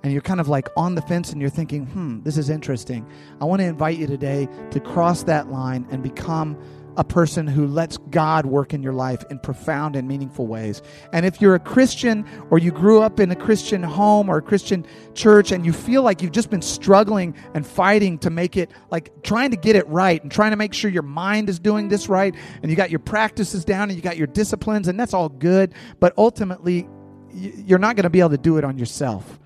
and 0.03 0.13
you're 0.13 0.21
kind 0.21 0.39
of 0.39 0.47
like 0.47 0.67
on 0.77 0.95
the 0.95 1.01
fence 1.01 1.31
and 1.31 1.41
you're 1.41 1.49
thinking, 1.49 1.85
hmm, 1.85 2.21
this 2.21 2.38
is 2.38 2.49
interesting. 2.49 3.05
I 3.41 3.45
want 3.45 3.62
to 3.62 3.65
invite 3.65 3.97
you 3.97 4.07
today 4.07 4.47
to 4.71 4.79
cross 4.79 5.23
that 5.23 5.51
line 5.51 5.88
and 5.91 6.01
become 6.01 6.57
a 6.97 7.03
person 7.03 7.47
who 7.47 7.65
lets 7.65 7.97
God 8.09 8.45
work 8.45 8.73
in 8.73 8.83
your 8.83 8.93
life 8.93 9.23
in 9.29 9.39
profound 9.39 9.95
and 9.95 10.07
meaningful 10.07 10.47
ways. 10.47 10.81
And 11.13 11.25
if 11.25 11.39
you're 11.39 11.55
a 11.55 11.59
Christian 11.59 12.25
or 12.49 12.57
you 12.57 12.71
grew 12.71 13.01
up 13.01 13.21
in 13.21 13.31
a 13.31 13.35
Christian 13.35 13.81
home 13.83 14.27
or 14.27 14.38
a 14.38 14.41
Christian 14.41 14.85
church 15.13 15.53
and 15.53 15.65
you 15.65 15.71
feel 15.71 16.03
like 16.03 16.21
you've 16.21 16.33
just 16.33 16.49
been 16.49 16.62
struggling 16.62 17.35
and 17.53 17.65
fighting 17.65 18.17
to 18.19 18.29
make 18.29 18.57
it, 18.57 18.69
like 18.91 19.23
trying 19.23 19.51
to 19.51 19.57
get 19.57 19.77
it 19.77 19.88
right 19.88 20.21
and 20.21 20.31
trying 20.31 20.51
to 20.51 20.57
make 20.57 20.73
sure 20.73 20.91
your 20.91 21.03
mind 21.03 21.47
is 21.47 21.57
doing 21.57 21.88
this 21.88 22.09
right 22.09 22.35
and 22.62 22.69
you 22.69 22.75
got 22.75 22.89
your 22.89 22.99
practices 22.99 23.63
down 23.63 23.89
and 23.89 23.95
you 23.95 24.01
got 24.01 24.17
your 24.17 24.27
disciplines 24.27 24.89
and 24.89 24.99
that's 24.99 25.13
all 25.13 25.29
good, 25.29 25.73
but 26.01 26.13
ultimately 26.17 26.88
you're 27.31 27.79
not 27.79 27.95
going 27.95 28.03
to 28.03 28.09
be 28.09 28.19
able 28.19 28.31
to 28.31 28.38
do 28.38 28.57
it 28.57 28.65
on 28.65 28.77
yourself. 28.77 29.39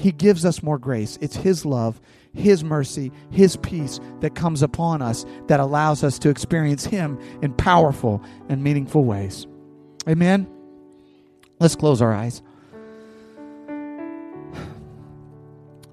He 0.00 0.12
gives 0.12 0.46
us 0.46 0.62
more 0.62 0.78
grace. 0.78 1.18
It's 1.20 1.36
His 1.36 1.66
love, 1.66 2.00
His 2.32 2.64
mercy, 2.64 3.12
His 3.30 3.56
peace 3.58 4.00
that 4.20 4.34
comes 4.34 4.62
upon 4.62 5.02
us 5.02 5.26
that 5.48 5.60
allows 5.60 6.02
us 6.02 6.18
to 6.20 6.30
experience 6.30 6.86
Him 6.86 7.20
in 7.42 7.52
powerful 7.52 8.22
and 8.48 8.64
meaningful 8.64 9.04
ways. 9.04 9.46
Amen? 10.08 10.48
Let's 11.58 11.76
close 11.76 12.00
our 12.00 12.14
eyes. 12.14 12.40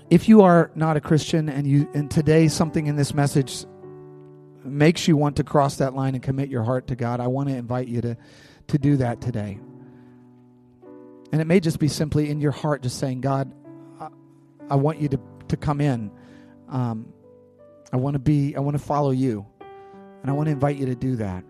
If 0.10 0.30
you 0.30 0.44
are 0.44 0.72
not 0.74 0.96
a 0.96 1.02
Christian 1.02 1.50
and 1.50 1.68
you 1.68 1.90
and 1.94 2.10
today 2.10 2.48
something 2.48 2.88
in 2.88 2.96
this 2.96 3.14
message 3.14 3.66
makes 4.64 5.06
you 5.06 5.18
want 5.18 5.36
to 5.36 5.44
cross 5.44 5.78
that 5.78 5.96
line 5.96 6.16
and 6.16 6.24
commit 6.24 6.48
your 6.48 6.64
heart 6.64 6.88
to 6.88 6.96
God, 6.96 7.20
I 7.20 7.28
want 7.28 7.50
to 7.50 7.56
invite 7.56 7.90
you 7.90 8.00
to, 8.00 8.18
to 8.68 8.78
do 8.78 8.96
that 8.98 9.20
today. 9.20 9.60
And 11.34 11.42
it 11.42 11.46
may 11.46 11.60
just 11.60 11.78
be 11.78 11.90
simply 11.90 12.30
in 12.30 12.40
your 12.40 12.54
heart 12.54 12.84
just 12.84 13.00
saying, 13.00 13.20
God, 13.20 13.52
I 14.70 14.76
want 14.76 15.00
you 15.00 15.08
to, 15.10 15.20
to 15.48 15.58
come 15.58 15.82
in. 15.82 16.12
Um, 16.70 17.12
I 17.92 17.98
want 17.98 18.16
to 18.16 18.20
be, 18.20 18.56
I 18.56 18.60
want 18.60 18.78
to 18.78 18.84
follow 18.84 19.12
you. 19.12 19.46
And 20.22 20.32
I 20.32 20.34
want 20.34 20.48
to 20.48 20.52
invite 20.52 20.78
you 20.78 20.86
to 20.88 20.96
do 20.96 21.16
that 21.18 21.44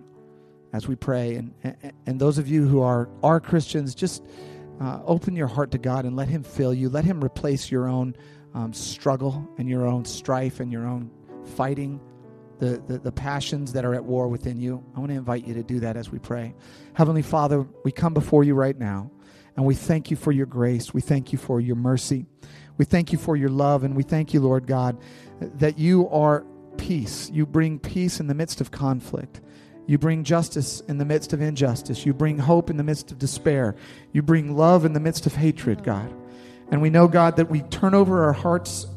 as 0.74 0.88
we 0.88 0.96
pray. 0.96 1.36
And, 1.36 1.54
and, 1.64 1.94
and 2.06 2.20
those 2.20 2.38
of 2.38 2.48
you 2.48 2.68
who 2.68 2.82
are, 2.82 3.10
are 3.24 3.40
Christians, 3.40 3.96
just 3.96 4.24
uh, 4.80 5.00
open 5.06 5.36
your 5.36 5.48
heart 5.48 5.72
to 5.72 5.78
God 5.78 6.06
and 6.06 6.16
let 6.16 6.28
Him 6.28 6.44
fill 6.44 6.74
you. 6.74 6.90
Let 6.90 7.06
Him 7.06 7.24
replace 7.24 7.72
your 7.72 7.88
own 7.88 8.16
um, 8.54 8.74
struggle 8.74 9.48
and 9.58 9.68
your 9.68 9.88
own 9.88 10.06
strife 10.06 10.60
and 10.60 10.72
your 10.72 10.86
own 10.86 11.10
fighting, 11.56 12.00
the, 12.60 12.82
the, 12.86 13.00
the 13.00 13.12
passions 13.12 13.74
that 13.74 13.86
are 13.86 13.94
at 13.94 14.04
war 14.04 14.28
within 14.28 14.60
you. 14.60 14.84
I 14.96 15.00
want 15.00 15.12
to 15.12 15.18
invite 15.18 15.46
you 15.48 15.54
to 15.56 15.64
do 15.64 15.80
that 15.80 15.98
as 15.98 16.12
we 16.12 16.20
pray. 16.20 16.54
Heavenly 16.94 17.22
Father, 17.22 17.68
we 17.84 17.92
come 17.92 18.14
before 18.14 18.44
you 18.44 18.54
right 18.54 18.78
now 18.78 19.12
and 19.56 19.66
we 19.66 19.74
thank 19.74 20.12
you 20.12 20.18
for 20.18 20.32
your 20.32 20.46
grace. 20.46 20.94
We 20.94 21.02
thank 21.02 21.32
you 21.32 21.40
for 21.40 21.60
your 21.60 21.76
mercy. 21.76 22.26
We 22.78 22.86
thank 22.86 23.12
you 23.12 23.18
for 23.18 23.36
your 23.36 23.50
love, 23.50 23.84
and 23.84 23.96
we 23.96 24.04
thank 24.04 24.34
you, 24.34 24.40
Lord 24.40 24.68
God, 24.68 24.98
that 25.40 25.78
you 25.78 26.10
are 26.10 26.46
peace. 26.78 27.30
You 27.32 27.46
bring 27.46 27.80
peace 27.80 28.20
in 28.20 28.28
the 28.28 28.34
midst 28.34 28.62
of 28.62 28.72
conflict. 28.72 29.42
You 29.88 29.98
bring 29.98 30.24
justice 30.24 30.82
in 30.82 30.98
the 30.98 31.06
midst 31.06 31.32
of 31.34 31.42
injustice. 31.42 32.06
You 32.06 32.14
bring 32.14 32.40
hope 32.40 32.70
in 32.70 32.78
the 32.78 32.84
midst 32.84 33.12
of 33.12 33.20
despair. 33.20 33.76
You 34.12 34.22
bring 34.22 34.58
love 34.58 34.84
in 34.84 34.94
the 34.94 35.00
midst 35.00 35.26
of 35.26 35.36
hatred, 35.36 35.84
God. 35.84 36.14
And 36.70 36.82
we 36.82 36.90
know, 36.90 37.08
God, 37.08 37.38
that 37.38 37.50
we 37.50 37.62
turn 37.62 37.94
over 37.94 38.26
our 38.26 38.34
hearts 38.34 38.88